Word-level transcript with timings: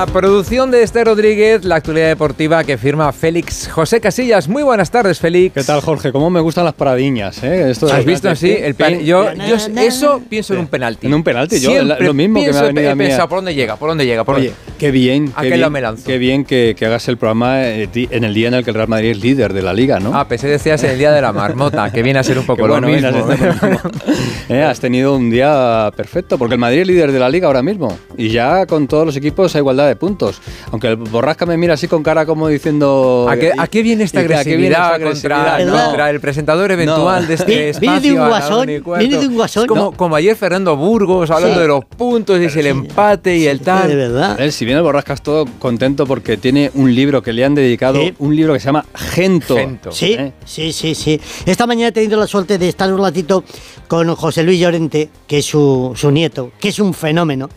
la 0.00 0.06
producción 0.06 0.70
de 0.70 0.82
este 0.82 1.04
Rodríguez, 1.04 1.62
la 1.62 1.74
actualidad 1.74 2.08
deportiva 2.08 2.64
que 2.64 2.78
firma 2.78 3.12
Félix 3.12 3.68
José 3.68 4.00
Casillas. 4.00 4.48
Muy 4.48 4.62
buenas 4.62 4.90
tardes, 4.90 5.20
Félix. 5.20 5.52
¿Qué 5.52 5.62
tal, 5.62 5.82
Jorge? 5.82 6.10
¿Cómo 6.10 6.30
me 6.30 6.40
gustan 6.40 6.64
las 6.64 6.72
paradiñas? 6.72 7.42
¿eh? 7.44 7.70
Esto 7.70 7.92
¿Has 7.92 8.06
visto 8.06 8.30
así? 8.30 8.50
El 8.50 8.74
yo, 9.04 9.30
yo, 9.34 9.56
eso 9.76 10.22
pienso 10.26 10.54
en 10.54 10.60
un 10.60 10.68
penalti. 10.68 11.06
En 11.06 11.12
un 11.12 11.22
penalti, 11.22 11.60
yo 11.60 11.82
lo 11.82 12.14
mismo 12.14 12.42
que 12.42 12.50
me 12.50 12.58
ha 12.58 12.62
venido 12.62 12.90
a 12.92 12.94
mí. 12.94 13.08
¿por 13.28 13.38
dónde 13.38 13.54
llega? 13.54 13.76
¿Por 13.76 13.90
dónde 13.90 14.06
llega? 14.06 14.24
¿Por 14.24 14.36
Oye, 14.36 14.54
qué 14.78 14.90
bien. 14.90 15.34
¿A 15.36 15.42
qué, 15.42 15.50
bien, 15.50 15.70
me 15.70 15.82
qué 16.06 16.16
bien 16.16 16.44
que, 16.46 16.74
que, 16.78 16.86
hagas 16.86 17.06
el 17.08 17.18
programa 17.18 17.62
eh, 17.62 17.86
en 17.92 18.24
el 18.24 18.32
día 18.32 18.48
en 18.48 18.54
el 18.54 18.64
que 18.64 18.70
el 18.70 18.76
Real 18.76 18.88
Madrid 18.88 19.10
es 19.10 19.20
líder 19.20 19.52
de 19.52 19.60
la 19.60 19.74
liga, 19.74 20.00
¿no? 20.00 20.18
Ah, 20.18 20.26
pensé 20.26 20.48
decías 20.48 20.82
en 20.82 20.92
el 20.92 20.98
día 20.98 21.12
de 21.12 21.20
la 21.20 21.34
marmota, 21.34 21.92
que 21.92 22.02
viene 22.02 22.18
a 22.18 22.22
ser 22.22 22.38
un 22.38 22.46
poco 22.46 22.66
lo 22.66 22.80
mismo. 22.80 23.10
eh, 24.48 24.62
has 24.62 24.80
tenido 24.80 25.14
un 25.14 25.28
día 25.28 25.92
perfecto, 25.94 26.38
porque 26.38 26.54
el 26.54 26.60
Madrid 26.60 26.80
es 26.80 26.86
líder 26.86 27.12
de 27.12 27.18
la 27.18 27.28
liga 27.28 27.48
ahora 27.48 27.62
mismo. 27.62 27.98
Y 28.16 28.30
ya 28.30 28.64
con 28.64 28.88
todos 28.88 29.04
los 29.04 29.14
equipos 29.14 29.54
a 29.54 29.58
igualdad 29.58 29.89
de 29.90 29.96
puntos. 29.96 30.40
Aunque 30.70 30.88
el 30.88 30.96
Borrasca 30.96 31.46
me 31.46 31.56
mira 31.56 31.74
así 31.74 31.88
con 31.88 32.02
cara 32.02 32.26
como 32.26 32.48
diciendo... 32.48 33.26
¿A 33.28 33.36
qué, 33.36 33.52
¿a 33.56 33.66
qué 33.66 33.82
viene 33.82 34.04
esta 34.04 34.20
agresividad, 34.20 35.00
Contra, 35.00 36.10
el 36.10 36.20
presentador 36.20 36.72
eventual 36.72 37.26
de 37.26 37.34
este 37.34 37.68
espacio? 37.70 38.00
Viene 38.00 38.00
de 38.00 38.20
un 38.20 38.28
guasón, 38.28 38.66
viene 38.98 39.18
de 39.18 39.26
un 39.26 39.34
guasón. 39.34 39.66
como, 39.66 39.92
como 39.92 40.16
ayer 40.16 40.36
Fernando 40.36 40.76
Burgos 40.76 41.30
hablando 41.30 41.60
de 41.60 41.68
los 41.68 41.84
puntos 41.84 42.40
y 42.40 42.58
el 42.58 42.66
empate 42.66 43.36
y 43.36 43.46
el 43.46 43.60
tal. 43.60 43.88
De 43.88 43.96
verdad. 43.96 44.50
si 44.50 44.64
viene 44.64 44.78
el 44.78 44.84
Borrascas 44.84 45.22
todo 45.22 45.46
contento 45.58 46.06
porque 46.06 46.36
tiene 46.36 46.70
un 46.74 46.94
libro 46.94 47.22
que 47.22 47.32
le 47.32 47.44
han 47.44 47.54
dedicado, 47.54 48.00
un 48.18 48.36
libro 48.36 48.54
que 48.54 48.60
se 48.60 48.66
llama 48.66 48.84
Gento. 48.94 49.56
Sí, 49.90 50.12
¿eh? 50.12 50.32
sí, 50.44 50.72
sí, 50.72 50.94
sí. 50.94 51.20
Esta 51.46 51.66
mañana 51.66 51.88
he 51.88 51.92
tenido 51.92 52.18
la 52.18 52.26
suerte 52.26 52.58
de 52.58 52.68
estar 52.68 52.92
un 52.92 53.00
ratito 53.00 53.44
con 53.88 54.14
José 54.14 54.42
Luis 54.42 54.60
Llorente, 54.60 55.10
que 55.26 55.38
es 55.38 55.46
su, 55.46 55.92
su 55.96 56.10
nieto, 56.10 56.52
que 56.60 56.68
es 56.68 56.78
un 56.78 56.94
fenómeno. 56.94 57.48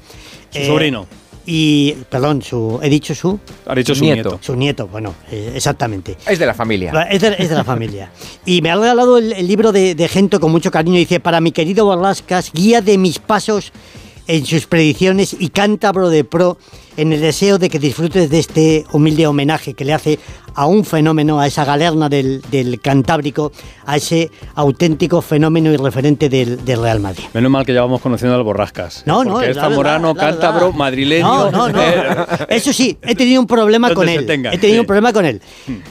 Su 0.51 0.65
sobrino. 0.65 1.07
Y, 1.45 1.93
perdón, 2.09 2.41
su, 2.41 2.79
he 2.81 2.89
dicho 2.89 3.13
su... 3.13 3.39
Ha 3.65 3.75
dicho 3.75 3.93
su 3.93 4.03
nieto. 4.03 4.39
Su 4.41 4.55
nieto, 4.55 4.87
bueno, 4.87 5.13
eh, 5.29 5.51
exactamente. 5.55 6.15
Es 6.27 6.39
de 6.39 6.45
la 6.45 6.53
familia. 6.53 7.07
Es 7.09 7.21
de, 7.21 7.35
es 7.37 7.49
de 7.49 7.55
la 7.55 7.63
familia. 7.63 8.11
Y 8.45 8.61
me 8.61 8.71
ha 8.71 8.75
regalado 8.75 9.17
el, 9.17 9.33
el 9.33 9.47
libro 9.47 9.71
de, 9.71 9.93
de, 9.93 10.07
Gento 10.07 10.39
con 10.39 10.51
mucho 10.51 10.71
cariño. 10.71 10.97
Dice, 10.97 11.19
para 11.19 11.41
mi 11.41 11.51
querido 11.51 11.85
Borlascas, 11.85 12.51
guía 12.53 12.81
de 12.81 12.97
mis 12.97 13.19
pasos 13.19 13.73
en 14.27 14.45
sus 14.45 14.67
predicciones 14.67 15.35
y 15.37 15.49
cántabro 15.49 16.09
de 16.09 16.23
pro 16.23 16.57
en 16.97 17.11
el 17.13 17.21
deseo 17.21 17.57
de 17.57 17.69
que 17.69 17.79
disfrutes 17.79 18.29
de 18.29 18.39
este 18.39 18.85
humilde 18.91 19.27
homenaje 19.27 19.73
que 19.73 19.85
le 19.85 19.93
hace 19.93 20.19
a 20.55 20.67
un 20.67 20.85
fenómeno, 20.85 21.39
a 21.39 21.47
esa 21.47 21.65
galerna 21.65 22.09
del, 22.09 22.41
del 22.51 22.79
Cantábrico, 22.79 23.51
a 23.85 23.97
ese 23.97 24.29
auténtico 24.55 25.21
fenómeno 25.21 25.71
y 25.71 25.77
referente 25.77 26.29
del, 26.29 26.63
del, 26.63 26.81
Real 26.81 26.99
Madrid. 26.99 27.23
Menos 27.33 27.51
mal 27.51 27.65
que 27.65 27.73
ya 27.73 27.81
vamos 27.81 28.01
conociendo 28.01 28.35
al 28.35 28.43
Borrascas. 28.43 29.03
No, 29.05 29.23
no, 29.23 29.41
es 29.41 29.57
zamorano, 29.57 30.13
cántabro, 30.13 30.71
madrileño. 30.71 31.51
No, 31.51 31.51
no, 31.51 31.69
no. 31.69 31.81
Eso 32.49 32.71
sí, 32.71 32.97
he 33.01 33.15
tenido 33.15 33.41
un 33.41 33.47
problema 33.47 33.93
con 33.93 34.07
él. 34.07 34.29
he 34.29 34.57
tenido 34.57 34.81
un 34.81 34.87
problema 34.87 35.11
con 35.11 35.25
él. 35.25 35.41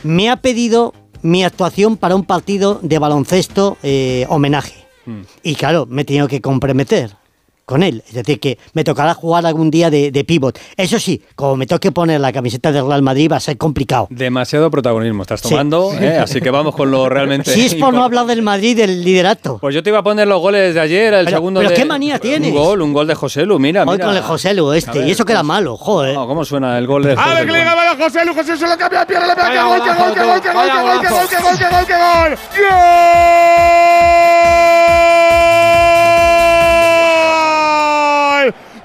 Me 0.05 0.31
ha 0.31 0.37
pedido 0.37 0.95
mi 1.23 1.45
actuación 1.45 1.97
para 1.97 2.15
un 2.15 2.25
partido 2.25 2.79
de 2.83 2.99
baloncesto 2.99 3.79
eh, 3.83 4.27
homenaje. 4.29 4.75
Hmm. 5.07 5.23
Y 5.43 5.55
claro, 5.55 5.87
me 5.89 6.03
he 6.03 6.05
tenido 6.05 6.29
que 6.29 6.41
comprometer 6.41 7.17
con 7.65 7.83
él. 7.83 8.03
Es 8.07 8.15
decir, 8.15 8.41
que 8.41 8.59
me 8.75 8.85
tocará 8.85 9.15
jugar 9.15 9.47
algún 9.47 9.71
día 9.71 9.91
de, 9.91 10.11
de 10.11 10.25
pivot. 10.25 10.59
Eso 10.77 10.99
sí, 10.99 11.23
como 11.35 11.57
me 11.57 11.67
toque 11.67 11.93
poner 11.93 12.21
la 12.21 12.33
camiseta 12.33 12.73
del 12.73 12.87
Real 12.87 13.03
Madrid 13.03 13.31
va 13.31 13.37
a 13.37 13.41
ser 13.41 13.57
complicado. 13.57 14.09
Demasiado 14.11 14.71
protagonismo 14.71 15.23
estás 15.23 15.43
tomando, 15.43 15.91
sí. 15.93 16.05
¿eh? 16.05 16.19
así 16.19 16.41
que 16.41 16.51
vamos 16.51 16.75
con 16.75 16.91
lo 16.91 17.09
realmente... 17.09 17.53
Si 17.53 17.67
es 17.67 17.75
por 17.75 17.95
no 17.95 18.05
hablar 18.05 18.27
del 18.27 18.43
Madrid, 18.43 18.77
del 18.77 19.05
liderato. 19.05 19.59
Pues 19.59 19.75
yo 19.75 19.83
te 19.83 19.91
iba 19.91 19.99
a 19.99 20.03
poner 20.03 20.29
los 20.29 20.41
goles 20.41 20.75
de 20.75 20.81
ayer, 20.81 21.15
el 21.15 21.25
pero, 21.25 21.39
segundo 21.39 21.61
pero 21.61 21.71
de... 21.71 21.77
qué 21.77 21.85
manía 21.85 22.19
tienes. 22.19 22.51
Un 22.51 22.57
gol, 22.57 22.83
un 22.83 22.93
gol 22.93 23.07
de 23.07 23.15
José 23.15 23.47
Lu, 23.47 23.59
mira, 23.59 23.85
Hoy 23.85 23.97
mira. 23.97 24.07
con 24.07 24.17
el 24.17 24.23
José 24.23 24.55
Lu 24.55 24.73
este, 24.73 24.99
ver, 24.99 25.09
y 25.09 25.11
eso 25.13 25.25
que 25.25 25.33
era 25.33 25.42
malo, 25.42 25.77
joder. 25.77 26.15
No, 26.15 26.27
¿Cómo 26.27 26.45
suena 26.45 26.79
el 26.79 26.86
gol 26.86 27.03
de 27.03 27.17
José 27.17 27.31
A 27.31 27.35
ver, 27.35 27.47
que 27.47 27.53
le 27.53 27.59
llegaba 27.59 27.91
a 27.91 27.97
José 27.97 28.25
Lu, 28.25 28.35
José 28.35 28.57
se 28.57 28.67
lo 28.67 28.77
cambia, 28.77 29.07
pierde, 29.07 29.27
le 29.27 29.35
pega, 29.35 29.51
que 29.51 29.63
gol, 29.63 29.83
que 29.83 29.89
gol, 29.89 30.15
que 30.15 30.25
gol, 30.25 30.41
que 30.41 30.53
gol, 30.53 30.70
que 30.70 30.79
gol, 30.83 31.01
que 31.01 31.09
gol, 31.09 31.29
que 31.29 31.36
gol, 31.36 31.59
que 31.59 31.65
gol, 31.65 31.86
que 31.86 31.95
gol, 31.95 32.39
que 32.55 32.61
gol. 32.63 34.02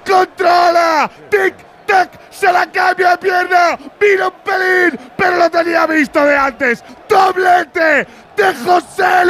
¡Controla! 0.07 1.09
¡Tic, 1.29 1.55
tac! 1.85 2.09
¡Se 2.31 2.51
la 2.51 2.65
cambia 2.71 3.11
de 3.11 3.17
pierna! 3.17 3.77
¡Vino 3.99 4.27
un 4.27 4.33
pelín! 4.43 4.99
¡Pero 5.17 5.37
lo 5.37 5.49
tenía 5.49 5.85
visto 5.85 6.23
de 6.23 6.37
antes! 6.37 6.83
¡Doblete! 7.09 8.07
de 8.37 8.53
José 8.53 9.25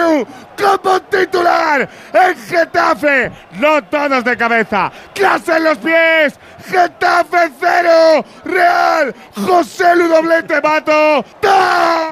Como 0.57 0.99
titular 1.03 1.87
en 2.13 2.35
Getafe. 2.35 3.31
No 3.59 3.83
todos 3.83 4.23
de 4.23 4.35
cabeza. 4.35 4.91
Clase 5.13 5.57
en 5.57 5.63
los 5.63 5.77
pies. 5.77 6.33
Getafe 6.65 7.51
cero. 7.59 8.25
Real. 8.43 9.13
José 9.35 9.95
Lu 9.95 10.07
doblete 10.07 10.59
mato. 10.61 11.23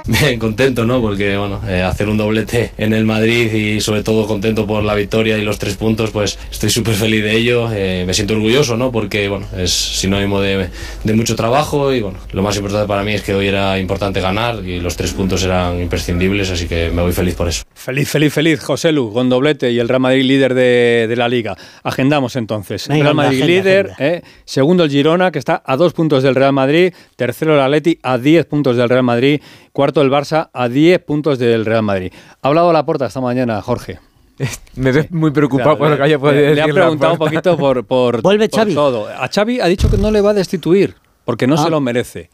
Bien, 0.05 0.39
contento, 0.39 0.85
¿no? 0.85 1.01
Porque, 1.01 1.37
bueno, 1.37 1.61
eh, 1.67 1.81
hacer 1.81 2.07
un 2.07 2.17
doblete 2.17 2.71
en 2.77 2.93
el 2.93 3.05
Madrid 3.05 3.51
y 3.51 3.81
sobre 3.81 4.03
todo 4.03 4.27
contento 4.27 4.67
por 4.67 4.83
la 4.83 4.93
victoria 4.93 5.37
y 5.37 5.43
los 5.43 5.57
tres 5.57 5.75
puntos, 5.75 6.11
pues 6.11 6.37
estoy 6.51 6.69
súper 6.69 6.93
feliz 6.93 7.23
de 7.23 7.35
ello. 7.35 7.69
Eh, 7.73 8.03
me 8.05 8.13
siento 8.13 8.35
orgulloso, 8.35 8.77
¿no? 8.77 8.91
Porque, 8.91 9.27
bueno, 9.27 9.47
es 9.57 9.71
sinónimo 9.71 10.39
de, 10.39 10.69
de 11.03 11.13
mucho 11.13 11.35
trabajo 11.35 11.91
y, 11.91 12.01
bueno, 12.01 12.19
lo 12.31 12.43
más 12.43 12.55
importante 12.55 12.87
para 12.87 13.03
mí 13.03 13.13
es 13.13 13.23
que 13.23 13.33
hoy 13.33 13.47
era 13.47 13.79
importante 13.79 14.21
ganar 14.21 14.63
y 14.63 14.79
los 14.79 14.95
tres 14.95 15.13
puntos 15.13 15.43
eran 15.43 15.81
imprescindibles, 15.81 16.51
así 16.51 16.67
que 16.67 16.91
me 16.91 17.01
voy 17.01 17.11
feliz 17.11 17.35
por 17.35 17.47
eso. 17.47 17.63
Feliz, 17.85 18.09
feliz, 18.09 18.33
feliz, 18.33 18.63
José 18.63 18.91
Lu, 18.91 19.13
con 19.13 19.29
doblete 19.29 19.71
y 19.71 19.77
el 19.77 19.87
Real 19.87 20.01
Madrid 20.01 20.23
líder 20.25 20.55
de, 20.55 21.05
de 21.07 21.15
la 21.15 21.29
liga. 21.29 21.55
Agendamos 21.83 22.35
entonces. 22.35 22.87
Venga, 22.87 23.03
Real 23.03 23.15
Madrid 23.15 23.43
agenda, 23.43 23.47
líder, 23.61 23.91
agenda. 23.91 24.13
eh, 24.15 24.21
segundo 24.43 24.83
el 24.85 24.89
Girona, 24.89 25.29
que 25.31 25.37
está 25.37 25.61
a 25.63 25.77
dos 25.77 25.93
puntos 25.93 26.23
del 26.23 26.33
Real 26.33 26.51
Madrid, 26.51 26.93
tercero 27.15 27.53
el 27.53 27.61
Atleti 27.61 27.99
a 28.01 28.17
10 28.17 28.47
puntos 28.47 28.75
del 28.75 28.89
Real 28.89 29.03
Madrid, 29.03 29.39
cuarto 29.71 30.01
el 30.01 30.09
Barça 30.09 30.49
a 30.51 30.67
10 30.67 30.99
puntos 31.05 31.37
del 31.37 31.63
Real 31.63 31.83
Madrid. 31.83 32.11
Ha 32.41 32.47
hablado 32.47 32.73
la 32.73 32.83
puerta 32.85 33.05
esta 33.05 33.21
mañana, 33.21 33.61
Jorge. 33.61 33.99
Me 34.75 34.91
ves 34.91 35.11
muy 35.11 35.29
preocupado 35.29 35.77
por 35.77 35.87
lo 35.91 35.95
que 35.95 36.01
haya 36.03 36.17
podido 36.17 36.41
le, 36.41 36.47
decir. 36.55 36.65
le 36.65 36.71
ha 36.71 36.73
preguntado 36.73 37.13
un 37.13 37.19
poquito 37.19 37.55
por, 37.55 37.85
por, 37.85 38.21
Vuelve 38.23 38.49
por 38.49 38.59
Xavi. 38.61 38.73
todo. 38.73 39.07
A 39.07 39.29
Xavi 39.31 39.59
ha 39.59 39.67
dicho 39.67 39.91
que 39.91 39.97
no 39.97 40.09
le 40.09 40.21
va 40.21 40.31
a 40.31 40.33
destituir, 40.33 40.95
porque 41.23 41.45
no 41.45 41.53
Ah. 41.53 41.63
se 41.63 41.69
lo 41.69 41.79
merece. 41.81 42.31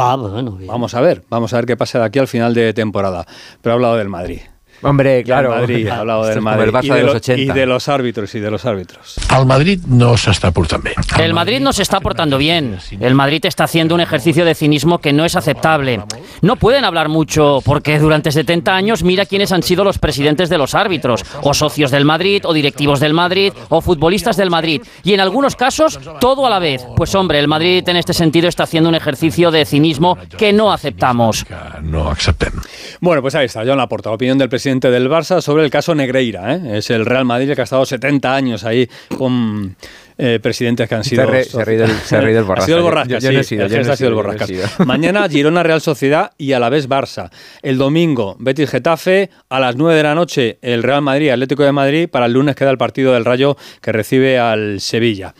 Va, 0.00 0.16
bueno, 0.16 0.52
bien. 0.52 0.68
Vamos 0.68 0.94
a 0.94 1.00
ver, 1.02 1.22
vamos 1.28 1.52
a 1.52 1.56
ver 1.56 1.66
qué 1.66 1.76
pasa 1.76 1.98
de 1.98 2.06
aquí 2.06 2.18
al 2.18 2.28
final 2.28 2.54
de 2.54 2.72
temporada. 2.72 3.26
Pero 3.60 3.72
ha 3.72 3.74
hablado 3.74 3.96
del 3.96 4.08
Madrid. 4.08 4.38
Hombre, 4.82 5.22
claro. 5.24 5.50
Madrid, 5.50 5.86
ha 5.92 6.00
hablado 6.00 6.22
del 6.24 6.30
es 6.30 6.36
como 6.38 6.50
Madrid. 6.50 6.64
el 6.68 6.72
Barça 6.72 6.84
y, 6.84 6.88
de 6.90 6.94
de 6.96 7.02
los 7.02 7.12
lo- 7.12 7.16
80. 7.18 7.40
y 7.42 7.46
de 7.58 7.66
los 7.66 7.88
árbitros, 7.88 8.34
y 8.34 8.40
de 8.40 8.50
los 8.50 8.64
árbitros. 8.64 9.14
El 9.38 9.46
Madrid 9.46 9.80
no 9.86 10.16
s'està 10.16 10.52
portant 10.52 10.82
bé. 10.82 10.94
El 11.22 11.34
Madrid 11.34 11.60
no 11.60 11.72
se 11.72 11.82
está 11.82 12.00
portando 12.00 12.38
bien. 12.38 12.78
El 13.00 13.14
Madrid 13.14 13.44
está 13.46 13.64
haciendo 13.64 13.94
un 13.94 14.00
ejercicio 14.00 14.44
de 14.44 14.54
cinismo 14.54 14.98
que 14.98 15.12
no 15.12 15.24
es 15.24 15.36
aceptable. 15.36 16.00
No 16.42 16.56
pueden 16.56 16.84
hablar 16.84 17.08
mucho 17.08 17.60
porque 17.64 17.98
durante 17.98 18.32
70 18.32 18.74
años 18.74 19.02
mira 19.02 19.26
quiénes 19.26 19.52
han 19.52 19.62
sido 19.62 19.84
los 19.84 19.98
presidentes 19.98 20.48
de 20.48 20.58
los 20.58 20.74
árbitros, 20.74 21.24
o 21.42 21.52
socios 21.54 21.90
del 21.90 22.04
Madrid, 22.04 22.42
o 22.46 22.52
directivos 22.52 23.00
del 23.00 23.12
Madrid, 23.14 23.52
o 23.68 23.80
futbolistas 23.80 24.36
del 24.36 24.50
Madrid. 24.50 24.80
Y 25.04 25.12
en 25.14 25.20
algunos 25.20 25.56
casos, 25.56 25.98
todo 26.20 26.46
a 26.46 26.50
la 26.50 26.58
vez. 26.58 26.82
Pues 26.96 27.14
hombre, 27.14 27.38
el 27.38 27.48
Madrid 27.48 27.86
en 27.88 27.96
este 27.96 28.12
sentido 28.14 28.48
está 28.48 28.64
haciendo 28.64 28.88
un 28.88 28.94
ejercicio 28.94 29.50
de 29.50 29.64
cinismo 29.66 30.16
que 30.38 30.52
no 30.52 30.72
aceptamos. 30.72 31.44
No 31.82 32.08
acceptem. 32.08 32.52
Bueno, 33.00 33.22
pues 33.22 33.34
ahí 33.34 33.46
está, 33.46 33.64
Joan 33.64 33.78
Laporta, 33.78 34.10
opinión 34.10 34.38
del 34.38 34.48
presidente 34.48 34.69
del 34.78 35.08
Barça 35.08 35.40
sobre 35.40 35.64
el 35.64 35.70
caso 35.70 35.94
Negreira. 35.94 36.54
¿eh? 36.54 36.78
Es 36.78 36.90
el 36.90 37.04
Real 37.06 37.24
Madrid 37.24 37.48
el 37.50 37.54
que 37.56 37.62
ha 37.62 37.64
estado 37.64 37.84
70 37.84 38.34
años 38.34 38.64
ahí 38.64 38.88
con 39.18 39.74
eh, 40.18 40.38
presidentes 40.40 40.88
que 40.88 40.94
han 40.94 41.02
sido... 41.04 41.22
Se 41.24 41.28
ha 41.28 41.32
re- 41.32 41.44
se 41.44 41.60
ha 41.60 41.64
reído 41.64 41.84
el- 41.86 41.90
se 41.92 42.16
ha 42.16 42.20
reído 42.20 42.40
el 42.40 42.50
Ha 42.58 42.60
sido 42.62 42.76
el 42.76 42.82
Borrascas. 42.82 43.14
Borrascas, 43.14 43.22
Yo- 43.24 43.30
yo 43.30 43.32
no 43.34 43.40
he 43.40 43.44
sí, 43.44 43.48
sido, 43.48 43.64
el 43.64 43.70
yo 43.70 43.76
no 43.76 43.80
he 43.80 43.84
gesto 43.84 43.92
ha 43.92 43.96
sido 43.96 44.20
el 44.20 44.42
he 44.42 44.46
sido. 44.46 44.86
Mañana 44.86 45.28
Girona 45.28 45.62
Real 45.62 45.80
Sociedad 45.80 46.30
y 46.38 46.52
a 46.52 46.58
la 46.60 46.68
vez 46.68 46.88
Barça. 46.88 47.30
El 47.62 47.78
domingo 47.78 48.36
Betis 48.38 48.70
Getafe, 48.70 49.30
a 49.48 49.58
las 49.60 49.76
9 49.76 49.96
de 49.96 50.02
la 50.02 50.14
noche 50.14 50.58
el 50.62 50.82
Real 50.82 51.02
Madrid 51.02 51.30
Atlético 51.30 51.62
de 51.64 51.72
Madrid, 51.72 52.08
para 52.08 52.26
el 52.26 52.32
lunes 52.32 52.54
queda 52.54 52.70
el 52.70 52.78
partido 52.78 53.12
del 53.14 53.24
Rayo 53.24 53.56
que 53.82 53.92
recibe 53.92 54.38
al 54.38 54.80
Sevilla. 54.80 55.34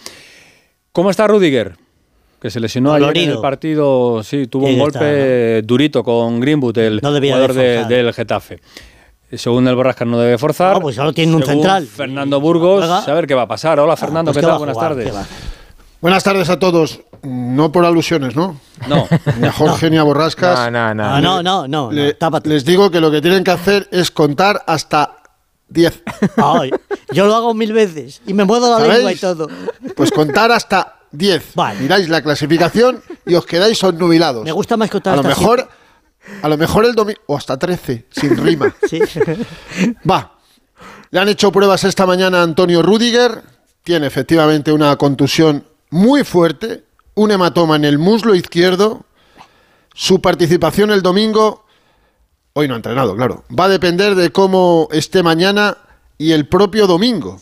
¿Cómo 0.93 1.11
está 1.11 1.27
Rudiger? 1.27 1.75
Que 2.41 2.49
se 2.51 2.59
lesionó 2.59 2.95
ayer 2.95 3.03
en 3.03 3.13
Dolorido. 3.13 3.35
el 3.35 3.41
partido, 3.43 4.23
sí, 4.23 4.47
tuvo 4.47 4.67
un 4.67 4.79
golpe 4.79 5.61
durito 5.63 6.03
con 6.03 6.41
Greenwood, 6.41 6.79
el 6.79 7.01
No 7.03 7.11
jugador 7.21 7.53
de 7.53 7.85
del 7.85 8.15
Getafe. 8.15 8.61
Según 9.33 9.67
el 9.69 9.77
Borrascas 9.77 10.09
no 10.09 10.19
debe 10.19 10.39
forzar. 10.39 10.75
No, 10.75 10.81
pues 10.81 10.97
solo 10.97 11.13
tiene 11.13 11.35
un 11.35 11.43
central. 11.45 11.87
Fernando 11.87 12.41
Burgos, 12.41 12.81
Juega. 12.81 12.99
a 12.99 13.15
ver 13.15 13.27
qué 13.27 13.35
va 13.35 13.43
a 13.43 13.49
pasar. 13.49 13.79
Hola 13.79 13.97
Fernando, 13.97 14.33
Pues 14.33 14.39
¿qué 14.39 14.47
¿qué 14.47 14.51
tal? 14.51 14.59
Buenas 14.59 14.75
jugar? 14.75 14.91
tardes. 14.97 15.15
Buenas 16.01 16.25
tardes 16.25 16.49
a 16.51 16.59
todos. 16.59 17.01
No 17.23 17.71
por 17.71 17.85
alusiones, 17.85 18.35
¿no? 18.35 18.59
No, 18.89 19.07
Ni 19.39 19.47
a 19.47 19.53
Jorge 19.53 19.91
ni 19.91 19.99
a 19.99 20.03
Borrascas. 20.03 20.59
No, 20.59 20.71
no, 20.71 20.95
no. 20.95 21.05
Ah, 21.05 21.21
no, 21.21 21.43
no, 21.43 21.69
no, 21.69 21.93
Le- 21.93 22.09
no, 22.09 22.15
tápate. 22.15 22.49
les 22.49 22.65
digo 22.65 22.91
que 22.91 23.01
lo 23.01 23.11
que 23.11 23.21
tienen 23.21 23.45
que 23.45 23.51
hacer 23.51 23.87
es 23.93 24.11
contar 24.11 24.63
hasta 24.67 25.17
10. 25.69 26.03
Ay, 26.37 26.71
yo 27.13 27.27
lo 27.27 27.35
hago 27.37 27.55
mil 27.55 27.73
veces 27.73 28.23
y 28.27 28.33
me 28.35 28.45
muevo 28.45 28.69
la 28.71 28.79
¿Sabéis? 28.79 28.95
lengua 28.95 29.13
y 29.13 29.17
todo. 29.17 29.49
Pues 29.95 30.11
contar 30.11 30.51
hasta 30.51 30.97
10. 31.13 31.55
Vale. 31.55 31.81
Miráis 31.81 32.09
la 32.09 32.23
clasificación 32.23 33.03
y 33.27 33.35
os 33.35 33.45
quedáis 33.45 33.85
obnubilados. 33.85 34.43
Me 34.45 34.53
gusta 34.53 34.77
más 34.79 34.91
contar 34.91 35.13
A 35.15 35.17
lo 35.19 35.23
mejor, 35.23 35.69
a 36.43 36.49
lo 36.49 36.57
mejor 36.57 36.85
el 36.85 36.95
domingo. 36.95 37.21
O 37.27 37.37
hasta 37.37 37.59
13, 37.59 38.07
sin 38.11 38.37
rima. 38.37 38.75
Sí. 38.89 39.01
Va. 40.09 40.39
Le 41.11 41.21
han 41.21 41.29
hecho 41.29 41.51
pruebas 41.51 41.85
esta 41.85 42.07
mañana 42.07 42.41
a 42.41 42.43
Antonio 42.43 42.83
Rudiger. 42.83 43.43
Tiene 43.83 44.07
efectivamente 44.07 44.73
una 44.73 44.97
contusión 44.97 45.65
muy 45.91 46.25
fuerte, 46.25 46.85
un 47.15 47.31
hematoma 47.31 47.77
en 47.77 47.85
el 47.85 47.99
muslo 47.99 48.35
izquierdo. 48.35 49.05
Su 49.95 50.21
participación 50.21 50.91
el 50.91 51.03
domingo, 51.03 51.65
hoy 52.53 52.69
no 52.69 52.75
ha 52.75 52.77
entrenado, 52.77 53.17
claro, 53.17 53.45
va 53.59 53.65
a 53.65 53.69
depender 53.69 54.15
de 54.15 54.31
cómo 54.31 54.89
esté 54.93 55.23
mañana 55.23 55.77
y 56.17 56.33
el 56.33 56.47
propio 56.47 56.87
domingo. 56.87 57.41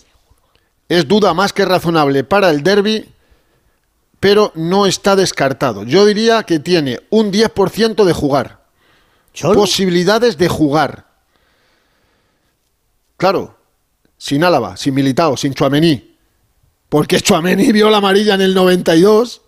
Es 0.88 1.06
duda 1.06 1.34
más 1.34 1.52
que 1.52 1.66
razonable 1.66 2.24
para 2.24 2.48
el 2.50 2.62
derby, 2.62 3.06
pero 4.20 4.52
no 4.54 4.86
está 4.86 5.14
descartado. 5.14 5.84
Yo 5.84 6.06
diría 6.06 6.42
que 6.44 6.58
tiene 6.58 7.00
un 7.10 7.30
10% 7.30 8.04
de 8.04 8.12
jugar. 8.12 8.58
¿Solo? 9.38 9.60
Posibilidades 9.60 10.36
de 10.36 10.48
jugar. 10.48 11.04
Claro, 13.16 13.56
sin 14.16 14.42
Álava, 14.42 14.76
sin 14.76 14.94
Militao, 14.94 15.36
sin 15.36 15.54
Chuamení. 15.54 16.16
Porque 16.88 17.20
Chuamení 17.20 17.70
vio 17.70 17.88
la 17.88 17.98
amarilla 17.98 18.34
en 18.34 18.40
el 18.40 18.52
92 18.52 19.42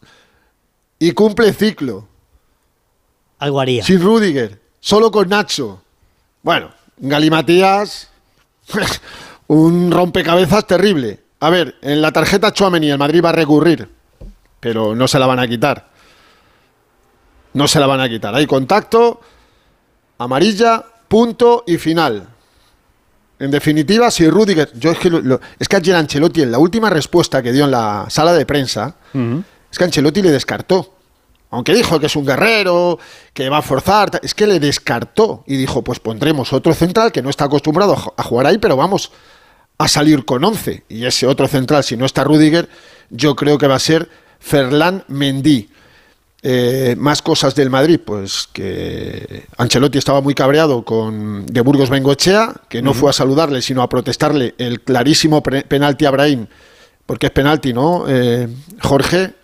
y 1.00 1.10
cumple 1.10 1.52
ciclo. 1.52 2.06
Algo 3.40 3.60
haría. 3.60 3.82
Sin 3.82 4.00
Rudiger, 4.00 4.60
solo 4.78 5.10
con 5.10 5.28
Nacho. 5.28 5.82
Bueno, 6.44 6.70
Galimatías, 6.98 8.10
un 9.48 9.90
rompecabezas 9.90 10.68
terrible. 10.68 11.18
A 11.40 11.50
ver, 11.50 11.74
en 11.82 12.00
la 12.00 12.12
tarjeta 12.12 12.52
Chuamení 12.52 12.90
el 12.90 12.98
Madrid 12.98 13.24
va 13.24 13.30
a 13.30 13.32
recurrir, 13.32 13.88
pero 14.60 14.94
no 14.94 15.08
se 15.08 15.18
la 15.18 15.26
van 15.26 15.40
a 15.40 15.48
quitar. 15.48 15.90
No 17.54 17.66
se 17.66 17.80
la 17.80 17.88
van 17.88 18.00
a 18.00 18.08
quitar. 18.08 18.32
Hay 18.36 18.46
contacto, 18.46 19.20
amarilla, 20.24 20.84
punto 21.08 21.64
y 21.66 21.76
final. 21.78 22.28
En 23.38 23.50
definitiva, 23.50 24.10
si 24.10 24.28
Rudiger. 24.28 24.70
Yo 24.78 24.90
es 24.92 24.98
que, 24.98 25.08
lo- 25.10 25.20
lo- 25.20 25.40
es 25.58 25.66
que 25.66 25.76
ayer 25.76 25.96
Ancelotti, 25.96 26.42
en 26.42 26.52
la 26.52 26.58
última 26.58 26.90
respuesta 26.90 27.42
que 27.42 27.52
dio 27.52 27.64
en 27.64 27.70
la 27.70 28.06
sala 28.10 28.32
de 28.34 28.44
prensa, 28.44 28.96
es 29.70 29.78
que 29.78 29.84
Ancelotti 29.84 30.20
le 30.22 30.30
descartó. 30.30 30.94
Aunque 31.52 31.74
dijo 31.74 31.98
que 31.98 32.06
es 32.06 32.14
un 32.16 32.24
guerrero, 32.26 32.98
que 33.32 33.48
va 33.48 33.58
a 33.58 33.62
forzar, 33.62 34.20
es 34.22 34.34
que 34.34 34.46
le 34.46 34.60
descartó 34.60 35.42
y 35.46 35.56
dijo, 35.56 35.82
pues 35.82 35.98
pondremos 35.98 36.52
otro 36.52 36.74
central 36.74 37.10
que 37.10 37.22
no 37.22 37.30
está 37.30 37.46
acostumbrado 37.46 37.96
a 38.16 38.22
jugar 38.22 38.46
ahí, 38.46 38.58
pero 38.58 38.76
vamos 38.76 39.10
a 39.78 39.88
salir 39.88 40.24
con 40.26 40.44
11. 40.44 40.84
Y 40.88 41.06
ese 41.06 41.26
otro 41.26 41.48
central, 41.48 41.82
si 41.82 41.96
no 41.96 42.04
está 42.04 42.22
Rudiger, 42.24 42.68
yo 43.08 43.34
creo 43.34 43.56
que 43.58 43.66
va 43.66 43.76
a 43.76 43.80
ser 43.80 44.08
Ferland 44.38 45.02
Mendy. 45.08 45.70
Eh, 46.42 46.94
más 46.98 47.20
cosas 47.20 47.54
del 47.54 47.68
Madrid, 47.68 48.00
pues 48.02 48.48
que 48.50 49.44
Ancelotti 49.58 49.98
estaba 49.98 50.22
muy 50.22 50.32
cabreado 50.32 50.84
con 50.86 51.44
de 51.44 51.60
Burgos 51.60 51.90
Bengochea, 51.90 52.54
que 52.68 52.80
no 52.80 52.94
fue 52.94 53.10
a 53.10 53.12
saludarle, 53.12 53.60
sino 53.60 53.82
a 53.82 53.88
protestarle 53.90 54.54
el 54.56 54.80
clarísimo 54.80 55.42
penalti 55.42 56.06
a 56.06 56.10
Brahim, 56.10 56.46
porque 57.04 57.26
es 57.26 57.32
penalti, 57.32 57.74
¿no? 57.74 58.06
Eh, 58.08 58.48
Jorge, 58.80 59.34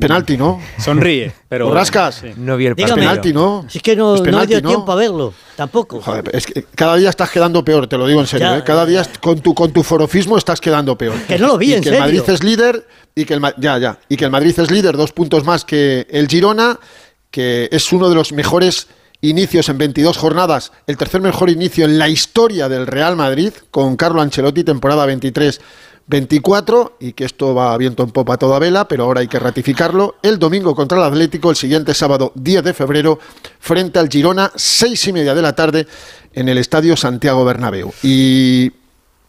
penalti, 0.00 0.36
¿no? 0.36 0.60
Sonríe, 0.78 1.32
pero. 1.48 1.66
Borrascas. 1.68 2.16
Sí. 2.16 2.32
No 2.36 2.56
vi 2.56 2.66
el 2.66 2.74
Dígame. 2.74 3.02
penalti, 3.02 3.32
¿no? 3.32 3.64
Si 3.68 3.78
es 3.78 3.82
que 3.82 3.94
no, 3.96 4.14
Es 4.14 4.20
no 4.20 4.24
penalti, 4.24 4.54
me 4.54 4.60
dio 4.60 4.62
¿no? 4.62 4.68
tiempo 4.68 4.92
a 4.92 4.94
verlo, 4.94 5.34
tampoco. 5.56 6.00
Joder, 6.00 6.30
es 6.32 6.46
que 6.46 6.64
cada 6.74 6.96
día 6.96 7.10
estás 7.10 7.30
quedando 7.30 7.64
peor, 7.64 7.86
te 7.86 7.96
lo 7.96 8.06
digo 8.06 8.20
en 8.20 8.26
serio. 8.26 8.48
Ya. 8.48 8.58
¿eh? 8.58 8.64
Cada 8.64 8.86
día 8.86 9.06
con 9.20 9.40
tu, 9.40 9.54
con 9.54 9.72
tu 9.72 9.82
forofismo 9.82 10.36
estás 10.38 10.60
quedando 10.60 10.96
peor. 10.96 11.14
Que 11.28 11.38
no 11.38 11.48
lo 11.48 11.58
vi, 11.58 11.70
y 11.70 11.74
en 11.74 11.82
que 11.82 11.90
el. 11.90 11.98
Madrid 11.98 12.22
es 12.26 12.42
líder 12.42 12.86
y 13.14 13.24
que 13.24 13.34
el 13.34 13.42
ya, 13.58 13.78
ya, 13.78 13.98
y 14.08 14.16
que 14.16 14.24
el 14.24 14.30
Madrid 14.30 14.58
es 14.58 14.70
líder, 14.70 14.96
dos 14.96 15.12
puntos 15.12 15.44
más 15.44 15.64
que 15.64 16.06
el 16.10 16.28
Girona, 16.28 16.78
que 17.30 17.68
es 17.70 17.92
uno 17.92 18.08
de 18.08 18.14
los 18.14 18.32
mejores 18.32 18.88
inicios 19.22 19.68
en 19.68 19.78
22 19.78 20.16
jornadas, 20.18 20.72
el 20.86 20.96
tercer 20.96 21.20
mejor 21.20 21.48
inicio 21.48 21.84
en 21.84 21.96
la 21.96 22.08
historia 22.08 22.68
del 22.68 22.88
Real 22.88 23.14
Madrid 23.16 23.52
con 23.70 23.96
Carlo 23.96 24.20
Ancelotti, 24.20 24.64
temporada 24.64 25.06
23. 25.06 25.60
24 26.06 26.96
y 27.00 27.12
que 27.12 27.24
esto 27.24 27.54
va 27.54 27.76
viento 27.76 28.02
en 28.02 28.10
popa 28.10 28.36
toda 28.36 28.58
vela, 28.58 28.88
pero 28.88 29.04
ahora 29.04 29.20
hay 29.20 29.28
que 29.28 29.38
ratificarlo. 29.38 30.16
El 30.22 30.38
domingo 30.38 30.74
contra 30.74 30.98
el 30.98 31.04
Atlético, 31.04 31.50
el 31.50 31.56
siguiente 31.56 31.94
sábado 31.94 32.32
10 32.34 32.64
de 32.64 32.74
febrero, 32.74 33.18
frente 33.58 33.98
al 33.98 34.08
Girona, 34.08 34.50
seis 34.54 35.06
y 35.06 35.12
media 35.12 35.34
de 35.34 35.42
la 35.42 35.54
tarde 35.54 35.86
en 36.32 36.48
el 36.48 36.58
Estadio 36.58 36.96
Santiago 36.96 37.44
Bernabéu. 37.44 37.92
Y 38.02 38.70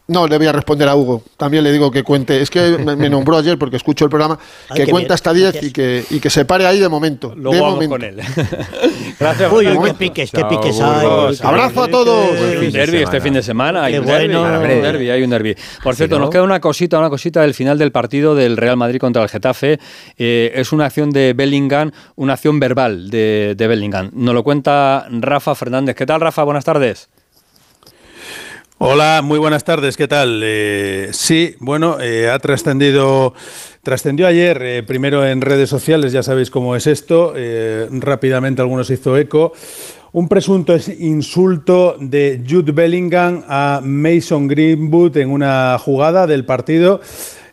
no, 0.06 0.26
le 0.26 0.36
voy 0.36 0.46
a 0.46 0.52
responder 0.52 0.86
a 0.86 0.96
Hugo. 0.96 1.22
También 1.38 1.64
le 1.64 1.72
digo 1.72 1.90
que 1.90 2.02
cuente. 2.02 2.42
Es 2.42 2.50
que 2.50 2.76
me, 2.76 3.08
nombró 3.08 3.38
ayer 3.38 3.58
porque 3.58 3.76
escucho 3.76 4.04
el 4.04 4.10
programa. 4.10 4.38
Ay, 4.68 4.84
que 4.84 4.90
cuenta 4.90 5.08
bien, 5.08 5.12
hasta 5.14 5.32
10 5.32 5.52
gracias. 5.52 5.64
y 5.64 5.72
que, 5.72 6.04
y 6.10 6.20
que 6.20 6.28
se 6.28 6.44
pare 6.44 6.66
ahí 6.66 6.78
de 6.78 6.90
momento. 6.90 7.34
Luego 7.34 7.54
de 7.54 7.60
vamos 7.60 7.74
momento. 7.76 7.94
con 7.94 8.04
él. 8.04 8.20
Gracias, 9.18 9.52
Uy, 9.52 9.68
uy, 9.68 9.88
qué 9.90 9.94
piques, 9.94 10.30
qué 10.30 10.44
piques 10.44 10.80
hay. 10.80 11.06
Abrazo 11.42 11.84
a 11.84 11.88
todos. 11.88 12.32
Hay 12.32 12.56
un 12.56 12.62
fin 12.64 12.72
de 12.72 12.78
derbi 12.80 12.98
este 12.98 13.20
fin 13.20 13.32
de 13.32 13.42
semana. 13.42 13.84
Hay 13.84 13.96
un 13.96 14.04
derbi, 14.04 14.34
bueno. 14.34 14.44
hay 14.44 14.76
un 14.76 14.82
derbi, 14.82 15.10
hay 15.10 15.22
un 15.22 15.30
derbi. 15.30 15.56
Por 15.82 15.94
cierto, 15.94 16.16
¿no? 16.16 16.22
nos 16.22 16.30
queda 16.30 16.42
una 16.42 16.60
cosita, 16.60 16.98
una 16.98 17.08
cosita 17.08 17.40
del 17.42 17.54
final 17.54 17.78
del 17.78 17.92
partido 17.92 18.34
del 18.34 18.56
Real 18.56 18.76
Madrid 18.76 18.98
contra 18.98 19.22
el 19.22 19.28
Getafe. 19.28 19.78
Eh, 20.18 20.52
es 20.54 20.72
una 20.72 20.86
acción 20.86 21.10
de 21.10 21.32
Bellingham, 21.32 21.92
una 22.16 22.34
acción 22.34 22.60
verbal 22.60 23.08
de, 23.08 23.54
de 23.56 23.66
Bellingham. 23.66 24.10
Nos 24.12 24.34
lo 24.34 24.42
cuenta 24.42 25.06
Rafa 25.10 25.54
Fernández. 25.54 25.94
¿Qué 25.94 26.04
tal, 26.04 26.20
Rafa? 26.20 26.42
Buenas 26.42 26.64
tardes. 26.64 27.08
Hola, 28.78 29.22
muy 29.22 29.38
buenas 29.38 29.64
tardes, 29.64 29.96
¿qué 29.96 30.08
tal? 30.08 30.40
Eh, 30.44 31.08
sí, 31.12 31.54
bueno, 31.60 31.98
eh, 32.00 32.28
ha 32.28 32.38
trascendido, 32.38 33.32
trascendió 33.82 34.26
ayer, 34.26 34.60
eh, 34.62 34.82
primero 34.82 35.24
en 35.26 35.40
redes 35.40 35.70
sociales, 35.70 36.12
ya 36.12 36.22
sabéis 36.22 36.50
cómo 36.50 36.74
es 36.76 36.86
esto, 36.86 37.34
rápidamente 37.90 38.60
algunos 38.62 38.90
hizo 38.90 39.16
eco, 39.16 39.52
un 40.12 40.28
presunto 40.28 40.74
es- 40.74 40.88
insulto 41.00 41.96
de 42.00 42.42
Jude 42.48 42.72
Bellingham 42.72 43.44
a 43.48 43.80
Mason 43.82 44.48
Greenwood 44.48 45.16
en 45.18 45.30
una 45.30 45.78
jugada 45.78 46.26
del 46.26 46.44
partido 46.44 47.00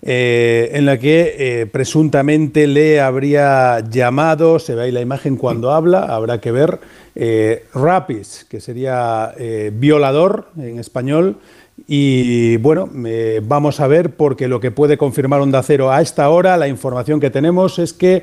eh, 0.03 0.71
en 0.74 0.86
la 0.86 0.98
que 0.98 1.36
eh, 1.38 1.65
presuntamente 1.68 2.65
le 2.65 3.00
habría 3.00 3.81
llamado, 3.88 4.57
se 4.57 4.74
ve 4.74 4.83
ahí 4.83 4.92
la 4.92 5.01
imagen 5.01 5.38
cuando 5.38 5.71
habla, 5.71 6.06
habrá 6.06 6.42
que 6.42 6.51
ver, 6.51 6.80
eh, 7.13 7.65
rapis, 7.74 8.45
que 8.50 8.59
sería 8.59 9.33
eh, 9.38 9.71
violador 9.74 10.48
en 10.57 10.80
español. 10.80 11.38
Y 11.88 12.57
bueno, 12.57 12.89
vamos 13.44 13.80
a 13.80 13.88
ver, 13.88 14.12
porque 14.12 14.48
lo 14.48 14.59
que 14.59 14.71
puede 14.71 14.98
confirmar 14.98 15.42
Onda 15.42 15.63
Cero 15.63 15.92
a 15.92 16.01
esta 16.01 16.30
hora, 16.30 16.56
la 16.56 16.68
información 16.68 17.19
que 17.19 17.31
tenemos 17.31 17.80
es 17.80 17.92
que 17.92 18.21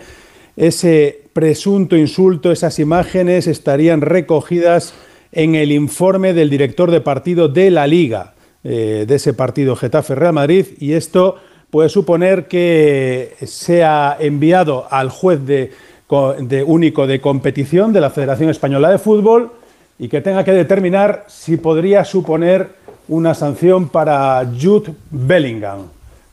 ese 0.56 1.22
presunto 1.32 1.96
insulto, 1.96 2.52
esas 2.52 2.78
imágenes 2.78 3.46
estarían 3.46 4.00
recogidas 4.00 4.94
en 5.32 5.54
el 5.54 5.72
informe 5.72 6.34
del 6.34 6.50
director 6.50 6.90
de 6.90 7.00
partido 7.00 7.48
de 7.48 7.70
la 7.70 7.86
Liga, 7.86 8.34
de 8.62 9.06
ese 9.08 9.34
partido 9.34 9.74
Getafe-Real 9.74 10.32
Madrid, 10.32 10.67
y 10.79 10.93
esto 10.93 11.36
puede 11.70 11.89
suponer 11.89 12.48
que 12.48 13.34
sea 13.46 14.17
enviado 14.19 14.87
al 14.91 15.10
juez 15.10 15.44
de, 15.46 15.72
co- 16.06 16.34
de 16.39 16.63
único 16.63 17.06
de 17.06 17.20
competición 17.20 17.93
de 17.93 18.01
la 18.01 18.10
Federación 18.10 18.51
Española 18.51 18.91
de 18.91 18.98
Fútbol 18.98 19.51
y 19.98 20.08
que 20.08 20.20
tenga 20.20 20.44
que 20.44 20.53
determinar 20.53 21.25
si 21.29 21.56
podría 21.56 22.05
suponer 22.05 22.69
una 23.08 23.34
sanción 23.34 23.89
para 23.89 24.46
Jude 24.60 24.94
Bellingham. 25.10 25.81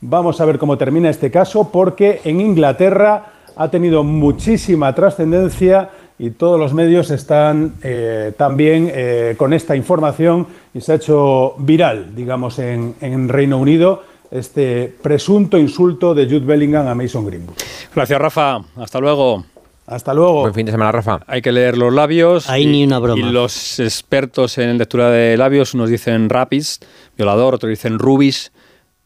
Vamos 0.02 0.40
a 0.40 0.46
ver 0.46 0.58
cómo 0.58 0.78
termina 0.78 1.10
este 1.10 1.32
caso 1.32 1.70
porque 1.72 2.22
en 2.24 2.40
Inglaterra 2.42 3.26
ha 3.56 3.72
tenido 3.72 4.04
muchísima 4.04 4.94
trascendencia 4.94 5.90
y 6.20 6.30
todos 6.30 6.60
los 6.60 6.74
medios 6.74 7.12
están 7.12 7.74
eh, 7.82 8.32
también 8.38 8.90
eh, 8.94 9.36
con 9.38 9.52
esta 9.54 9.76
información 9.76 10.48
y 10.74 10.82
se 10.82 10.92
ha 10.92 10.96
hecho 10.96 11.56
viral, 11.58 12.16
digamos, 12.16 12.60
en 12.60 13.30
Reino 13.30 13.58
Unido 13.58 14.04
este 14.32 14.94
presunto 15.02 15.58
insulto 15.58 16.14
de 16.14 16.26
Jude 16.26 16.46
Bellingham 16.46 16.88
a 16.88 16.96
Mason 16.96 17.26
Greenwood. 17.26 17.56
Gracias, 17.94 18.20
Rafa. 18.20 18.62
Hasta 18.76 19.00
luego. 19.00 19.46
Hasta 19.88 20.14
luego. 20.14 20.42
Buen 20.42 20.54
fin 20.54 20.66
de 20.66 20.72
semana, 20.72 20.92
Rafa. 20.92 21.20
Hay 21.28 21.42
que 21.42 21.52
leer 21.52 21.78
los 21.78 21.94
labios. 21.94 22.50
Ahí 22.50 22.64
y, 22.64 22.66
ni 22.66 22.84
una 22.86 23.00
broma. 23.00 23.20
Y 23.20 23.32
los 23.32 23.80
expertos 23.80 24.58
en 24.58 24.78
lectura 24.78 25.12
de 25.12 25.38
labios, 25.38 25.74
unos 25.74 25.90
dicen 25.90 26.30
rapis, 26.30 26.80
violador, 27.16 27.56
otros 27.56 27.70
dicen 27.70 28.00
rubis, 28.00 28.52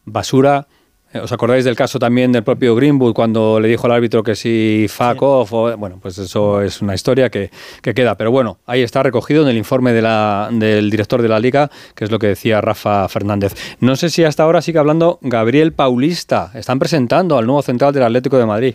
basura. 0.04 0.66
Eh, 1.12 1.18
¿Os 1.18 1.32
acordáis 1.32 1.64
del 1.64 1.74
caso 1.74 1.98
también 1.98 2.30
del 2.30 2.44
propio 2.44 2.74
Greenwood 2.76 3.14
cuando 3.14 3.58
le 3.58 3.66
dijo 3.68 3.86
al 3.86 3.92
árbitro 3.92 4.22
que 4.22 4.36
si 4.36 4.86
fuck 4.88 5.20
off? 5.22 5.52
o- 5.52 5.76
bueno, 5.76 5.98
pues 6.00 6.18
eso 6.18 6.62
es 6.62 6.80
una 6.82 6.94
historia 6.94 7.30
que, 7.30 7.50
que 7.82 7.94
queda. 7.94 8.16
Pero 8.16 8.30
bueno, 8.30 8.58
ahí 8.66 8.82
está 8.82 9.02
recogido 9.02 9.42
en 9.42 9.48
el 9.48 9.56
informe 9.56 9.92
de 9.92 10.02
la- 10.02 10.48
del 10.52 10.88
director 10.88 11.20
de 11.20 11.28
la 11.28 11.40
liga, 11.40 11.68
que 11.96 12.04
es 12.04 12.10
lo 12.12 12.18
que 12.20 12.28
decía 12.28 12.60
Rafa 12.60 13.08
Fernández. 13.08 13.54
No 13.80 13.96
sé 13.96 14.08
si 14.08 14.22
hasta 14.22 14.44
ahora 14.44 14.62
sigue 14.62 14.78
hablando 14.78 15.18
Gabriel 15.22 15.72
Paulista. 15.72 16.52
Están 16.54 16.78
presentando 16.78 17.36
al 17.38 17.46
nuevo 17.46 17.62
central 17.62 17.92
del 17.92 18.04
Atlético 18.04 18.38
de 18.38 18.46
Madrid. 18.46 18.74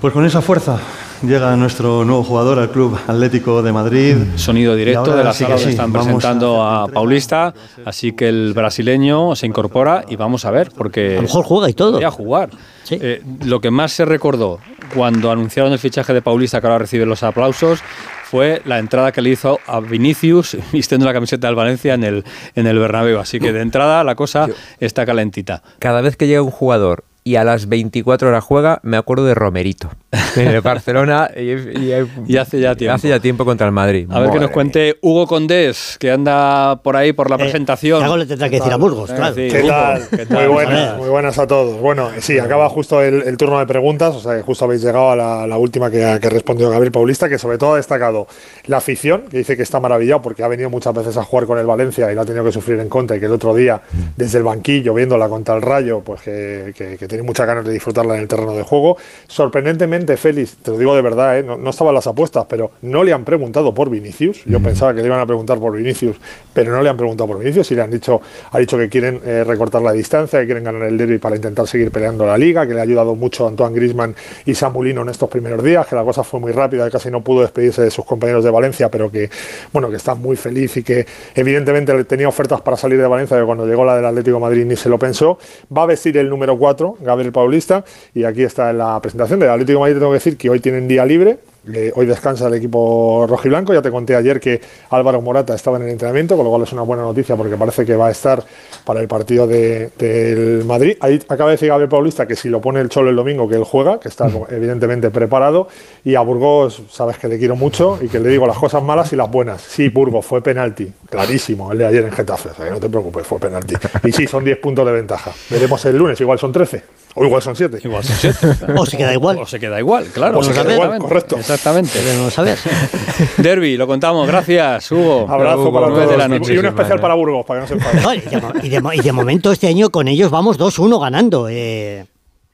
Pues 0.00 0.12
con 0.12 0.24
esa 0.24 0.40
fuerza 0.42 0.78
llega 1.22 1.56
nuestro 1.56 2.04
nuevo 2.04 2.22
jugador 2.22 2.58
al 2.58 2.70
Club 2.70 2.98
Atlético 3.06 3.62
de 3.62 3.72
Madrid. 3.72 4.16
Sonido 4.36 4.74
Y 4.74 4.78
directo 4.78 5.16
de 5.16 5.24
la 5.24 5.32
sí 5.32 5.44
sala 5.44 5.54
donde 5.54 5.64
sí, 5.64 5.70
están 5.70 5.92
vamos 5.92 6.06
presentando 6.06 6.62
a 6.62 6.84
a. 6.84 6.88
Paulista, 6.88 7.54
así 7.84 8.12
que 8.12 8.28
el 8.28 8.52
brasileño 8.54 9.34
se 9.36 9.46
incorpora 9.46 10.04
y 10.08 10.16
vamos 10.16 10.44
a 10.44 10.50
ver, 10.50 10.70
porque 10.76 11.12
A 11.12 11.16
lo 11.16 11.22
mejor 11.22 11.44
juega 11.44 11.70
y 11.70 11.74
todo. 11.74 11.92
podría 11.92 12.10
jugar. 12.10 12.50
Sí. 12.84 12.98
Eh, 13.00 13.22
lo 13.44 13.60
que 13.60 13.70
más 13.70 13.92
se 13.92 14.04
recordó 14.04 14.58
cuando 14.94 15.30
anunciaron 15.30 15.72
el 15.72 15.78
fichaje 15.78 16.12
de 16.12 16.22
Paulista, 16.22 16.60
que 16.60 16.66
ahora 16.66 16.78
recibe 16.78 17.06
los 17.06 17.22
aplausos, 17.22 17.80
fue 18.24 18.62
la 18.64 18.78
entrada 18.78 19.12
que 19.12 19.22
le 19.22 19.30
hizo 19.30 19.58
a 19.66 19.80
Vinicius 19.80 20.56
vistiendo 20.72 21.06
la 21.06 21.12
camiseta 21.12 21.46
del 21.46 21.56
Valencia 21.56 21.94
en 21.94 22.04
el, 22.04 22.24
en 22.54 22.66
el 22.66 22.78
Bernabéu. 22.78 23.18
Así 23.18 23.40
que 23.40 23.52
de 23.52 23.60
entrada 23.60 24.04
la 24.04 24.14
cosa 24.14 24.48
está 24.80 25.06
calentita. 25.06 25.62
Cada 25.78 26.00
vez 26.00 26.16
que 26.16 26.26
llega 26.26 26.42
un 26.42 26.50
jugador 26.50 27.04
y 27.26 27.34
a 27.34 27.42
las 27.42 27.68
24 27.68 28.28
horas 28.28 28.44
juega, 28.44 28.78
me 28.84 28.96
acuerdo 28.96 29.24
de 29.26 29.34
Romerito. 29.34 29.90
En 30.36 30.48
el 30.48 30.60
Barcelona 30.60 31.30
y, 31.34 31.50
y- 31.52 31.92
Y 32.28 32.36
hace 32.36 32.60
ya 32.60 32.74
tiempo. 32.76 32.94
hace 32.94 33.08
ya 33.08 33.18
tiempo 33.20 33.44
contra 33.46 33.66
el 33.66 33.72
Madrid. 33.72 34.06
A 34.10 34.20
ver 34.20 34.28
que 34.28 34.34
nos 34.34 34.42
Madre 34.42 34.52
cuente 34.54 34.98
Hugo 35.00 35.26
Condés, 35.26 35.96
que 35.98 36.10
anda 36.10 36.76
por 36.82 36.94
ahí 36.94 37.12
por 37.14 37.30
la 37.30 37.38
presentación. 37.38 38.00
Eh, 38.02 38.04
algo 38.04 38.16
le 38.18 38.26
tendrá 38.26 38.48
que 38.50 38.56
decir 38.56 38.70
a 38.72 38.76
Burgos, 38.76 39.10
Eh, 39.10 39.14
claro. 39.16 39.34
sí, 39.34 39.48
¿Qué 39.50 39.62
tal? 39.62 40.08
¿qué 40.10 40.26
tal? 40.26 40.36
Muy 40.46 40.52
buenas, 40.52 40.98
muy 40.98 41.08
buenas 41.08 41.38
a 41.38 41.46
todos. 41.46 41.80
Bueno, 41.80 42.10
sí, 42.20 42.38
acaba 42.38 42.68
justo 42.68 43.02
el, 43.02 43.22
el 43.22 43.36
turno 43.38 43.58
de 43.58 43.66
preguntas, 43.66 44.14
o 44.14 44.20
sea 44.20 44.36
que 44.36 44.42
justo 44.42 44.66
habéis 44.66 44.82
llegado 44.82 45.10
a 45.10 45.16
la, 45.16 45.46
la 45.46 45.56
última 45.58 45.90
que, 45.90 46.18
que 46.20 46.28
respondió 46.30 46.68
Gabriel 46.70 46.92
Paulista, 46.92 47.28
que 47.30 47.38
sobre 47.38 47.56
todo 47.58 47.72
ha 47.72 47.76
destacado 47.76 48.26
la 48.66 48.76
afición, 48.76 49.22
que 49.30 49.38
dice 49.38 49.56
que 49.56 49.62
está 49.62 49.80
maravillado 49.80 50.20
porque 50.22 50.44
ha 50.44 50.48
venido 50.48 50.68
muchas 50.70 50.94
veces 50.94 51.16
a 51.16 51.24
jugar 51.24 51.46
con 51.46 51.58
el 51.58 51.66
Valencia 51.66 52.12
y 52.12 52.14
lo 52.14 52.20
ha 52.20 52.26
tenido 52.26 52.44
que 52.44 52.52
sufrir 52.52 52.78
en 52.78 52.88
contra 52.90 53.16
y 53.16 53.20
que 53.20 53.26
el 53.26 53.32
otro 53.32 53.54
día, 53.54 53.80
desde 54.16 54.36
el 54.38 54.44
banquillo, 54.44 54.92
viéndola 54.94 55.28
contra 55.30 55.56
el 55.56 55.62
Rayo, 55.62 56.00
pues 56.00 56.20
que, 56.20 56.74
que- 56.76 56.98
que 56.98 57.08
tiene 57.16 57.26
muchas 57.26 57.46
ganas 57.46 57.64
de 57.64 57.72
disfrutarla 57.72 58.14
en 58.14 58.20
el 58.20 58.28
terreno 58.28 58.54
de 58.54 58.62
juego. 58.62 58.98
Sorprendentemente, 59.26 60.18
Félix, 60.18 60.56
te 60.56 60.70
lo 60.70 60.78
digo 60.78 60.94
de 60.94 61.00
verdad, 61.00 61.38
¿eh? 61.38 61.42
no, 61.42 61.56
no 61.56 61.70
estaban 61.70 61.94
las 61.94 62.06
apuestas, 62.06 62.44
pero 62.46 62.72
no 62.82 63.02
le 63.04 63.14
han 63.14 63.24
preguntado 63.24 63.72
por 63.72 63.88
Vinicius. 63.88 64.44
Yo 64.44 64.60
pensaba 64.60 64.94
que 64.94 65.00
le 65.00 65.06
iban 65.06 65.20
a 65.20 65.26
preguntar 65.26 65.58
por 65.58 65.74
Vinicius, 65.74 66.16
pero 66.52 66.72
no 66.72 66.82
le 66.82 66.90
han 66.90 66.96
preguntado 66.96 67.26
por 67.28 67.38
Vinicius 67.38 67.70
y 67.70 67.74
le 67.74 67.82
han 67.82 67.90
dicho, 67.90 68.20
ha 68.50 68.58
dicho 68.58 68.76
que 68.76 68.90
quieren 68.90 69.20
eh, 69.24 69.44
recortar 69.44 69.80
la 69.80 69.92
distancia, 69.92 70.40
que 70.40 70.44
quieren 70.44 70.64
ganar 70.64 70.82
el 70.82 70.98
derby 70.98 71.16
para 71.16 71.36
intentar 71.36 71.66
seguir 71.66 71.90
peleando 71.90 72.26
la 72.26 72.36
liga, 72.36 72.66
que 72.66 72.74
le 72.74 72.80
ha 72.80 72.82
ayudado 72.82 73.14
mucho 73.14 73.48
Antoine 73.48 73.74
Grisman 73.74 74.14
y 74.44 74.54
Samulino 74.54 75.00
en 75.00 75.08
estos 75.08 75.30
primeros 75.30 75.64
días, 75.64 75.86
que 75.86 75.96
la 75.96 76.04
cosa 76.04 76.22
fue 76.22 76.38
muy 76.38 76.52
rápida, 76.52 76.84
que 76.84 76.90
casi 76.90 77.10
no 77.10 77.22
pudo 77.22 77.40
despedirse 77.40 77.80
de 77.80 77.90
sus 77.90 78.04
compañeros 78.04 78.44
de 78.44 78.50
Valencia, 78.50 78.90
pero 78.90 79.10
que 79.10 79.30
bueno, 79.72 79.88
que 79.88 79.96
está 79.96 80.14
muy 80.14 80.36
feliz 80.36 80.76
y 80.76 80.82
que 80.82 81.06
evidentemente 81.34 82.04
tenía 82.04 82.28
ofertas 82.28 82.60
para 82.60 82.76
salir 82.76 83.00
de 83.00 83.06
Valencia, 83.06 83.38
que 83.38 83.44
cuando 83.44 83.66
llegó 83.66 83.86
la 83.86 83.96
del 83.96 84.04
Atlético 84.04 84.36
de 84.36 84.42
Madrid 84.42 84.66
ni 84.66 84.76
se 84.76 84.90
lo 84.90 84.98
pensó. 84.98 85.38
Va 85.74 85.82
a 85.82 85.86
vestir 85.86 86.16
el 86.18 86.28
número 86.28 86.58
4, 86.58 86.98
Gabriel 87.06 87.32
Paulista, 87.32 87.84
y 88.14 88.24
aquí 88.24 88.42
está 88.42 88.72
la 88.74 89.00
presentación 89.00 89.40
del 89.40 89.48
Atlético 89.48 89.78
de 89.78 89.80
Madrid. 89.80 89.94
Te 89.94 90.00
tengo 90.00 90.12
que 90.12 90.18
decir 90.18 90.36
que 90.36 90.50
hoy 90.50 90.60
tienen 90.60 90.86
día 90.86 91.06
libre. 91.06 91.38
Eh, 91.72 91.92
hoy 91.94 92.06
descansa 92.06 92.46
el 92.48 92.54
equipo 92.54 93.26
rojiblanco. 93.28 93.72
Ya 93.74 93.82
te 93.82 93.90
conté 93.90 94.14
ayer 94.16 94.40
que 94.40 94.60
Álvaro 94.90 95.20
Morata 95.20 95.54
estaba 95.54 95.76
en 95.76 95.84
el 95.84 95.90
entrenamiento, 95.90 96.36
con 96.36 96.44
lo 96.44 96.50
cual 96.50 96.62
es 96.62 96.72
una 96.72 96.82
buena 96.82 97.02
noticia 97.02 97.36
porque 97.36 97.56
parece 97.56 97.84
que 97.84 97.96
va 97.96 98.08
a 98.08 98.10
estar 98.10 98.42
para 98.84 99.00
el 99.00 99.08
partido 99.08 99.46
de- 99.46 99.90
del 99.98 100.64
Madrid. 100.64 100.96
Ahí 101.00 101.20
acaba 101.28 101.50
de 101.50 101.56
decir 101.56 101.68
Gabriel 101.68 101.88
Paulista 101.88 102.26
que 102.26 102.36
si 102.36 102.48
lo 102.48 102.60
pone 102.60 102.80
el 102.80 102.88
Cholo 102.88 103.10
el 103.10 103.16
domingo, 103.16 103.48
que 103.48 103.56
él 103.56 103.64
juega, 103.64 103.98
que 104.00 104.08
está 104.08 104.28
evidentemente 104.50 105.10
preparado. 105.10 105.68
Y 106.04 106.14
a 106.14 106.20
Burgos, 106.20 106.82
sabes 106.90 107.18
que 107.18 107.28
le 107.28 107.38
quiero 107.38 107.56
mucho 107.56 107.98
y 108.00 108.08
que 108.08 108.18
le 108.20 108.28
digo 108.28 108.46
las 108.46 108.58
cosas 108.58 108.82
malas 108.82 109.12
y 109.12 109.16
las 109.16 109.30
buenas. 109.30 109.60
Sí, 109.62 109.88
Burgos, 109.88 110.24
fue 110.24 110.42
penalti. 110.42 110.92
Clarísimo, 111.10 111.72
el 111.72 111.78
de 111.78 111.86
ayer 111.86 112.04
en 112.04 112.12
Getafe. 112.12 112.50
O 112.50 112.54
sea, 112.54 112.64
que 112.66 112.70
no 112.70 112.80
te 112.80 112.88
preocupes, 112.88 113.26
fue 113.26 113.38
penalti. 113.38 113.74
Y 114.04 114.12
sí, 114.12 114.26
son 114.26 114.44
10 114.44 114.58
puntos 114.58 114.86
de 114.86 114.92
ventaja. 114.92 115.32
Veremos 115.50 115.84
el 115.86 115.96
lunes, 115.96 116.20
igual 116.20 116.38
son 116.38 116.52
13. 116.52 116.82
O 117.18 117.24
igual 117.24 117.40
son 117.42 117.56
7. 117.56 117.78
Igual 117.82 118.04
son 118.04 118.16
siete. 118.16 118.46
O 118.76 118.84
se 118.86 118.96
queda 118.96 119.12
igual. 119.14 119.38
O 119.38 119.46
se 119.46 119.58
queda 119.58 119.78
igual, 119.78 120.04
claro. 120.12 120.38
O 120.38 120.42
se 120.42 120.52
queda 120.52 120.74
igual, 120.74 120.98
correcto. 120.98 121.36
Exactamente. 121.38 121.98
Pero 122.04 122.22
no 122.24 122.30
sabes. 122.30 122.60
Derby, 123.38 123.76
lo 123.76 123.86
contamos. 123.86 124.26
Gracias, 124.28 124.92
Hugo. 124.92 125.26
Abrazo 125.28 125.62
Hugo, 125.62 125.72
para 125.72 125.86
nueve 125.88 126.04
todos. 126.04 126.10
de 126.12 126.18
la 126.18 126.28
noche. 126.28 126.54
y 126.54 126.58
un 126.58 126.66
especial 126.66 127.00
para 127.00 127.14
Burgos, 127.14 127.44
para 127.46 127.60
que 127.60 127.62
no 127.62 127.68
se 127.68 127.74
enfaden. 127.74 128.02
No, 128.02 128.14
y, 128.14 128.20
de, 128.20 128.40
mo- 128.40 128.52
y 128.62 128.68
de 128.68 128.80
mo- 128.80 128.92
y 128.92 129.00
de 129.00 129.12
momento 129.12 129.50
este 129.50 129.66
año 129.66 129.90
con 129.90 130.08
ellos 130.08 130.30
vamos 130.30 130.58
2-1 130.58 131.00
ganando. 131.00 131.48
Eh, 131.48 132.04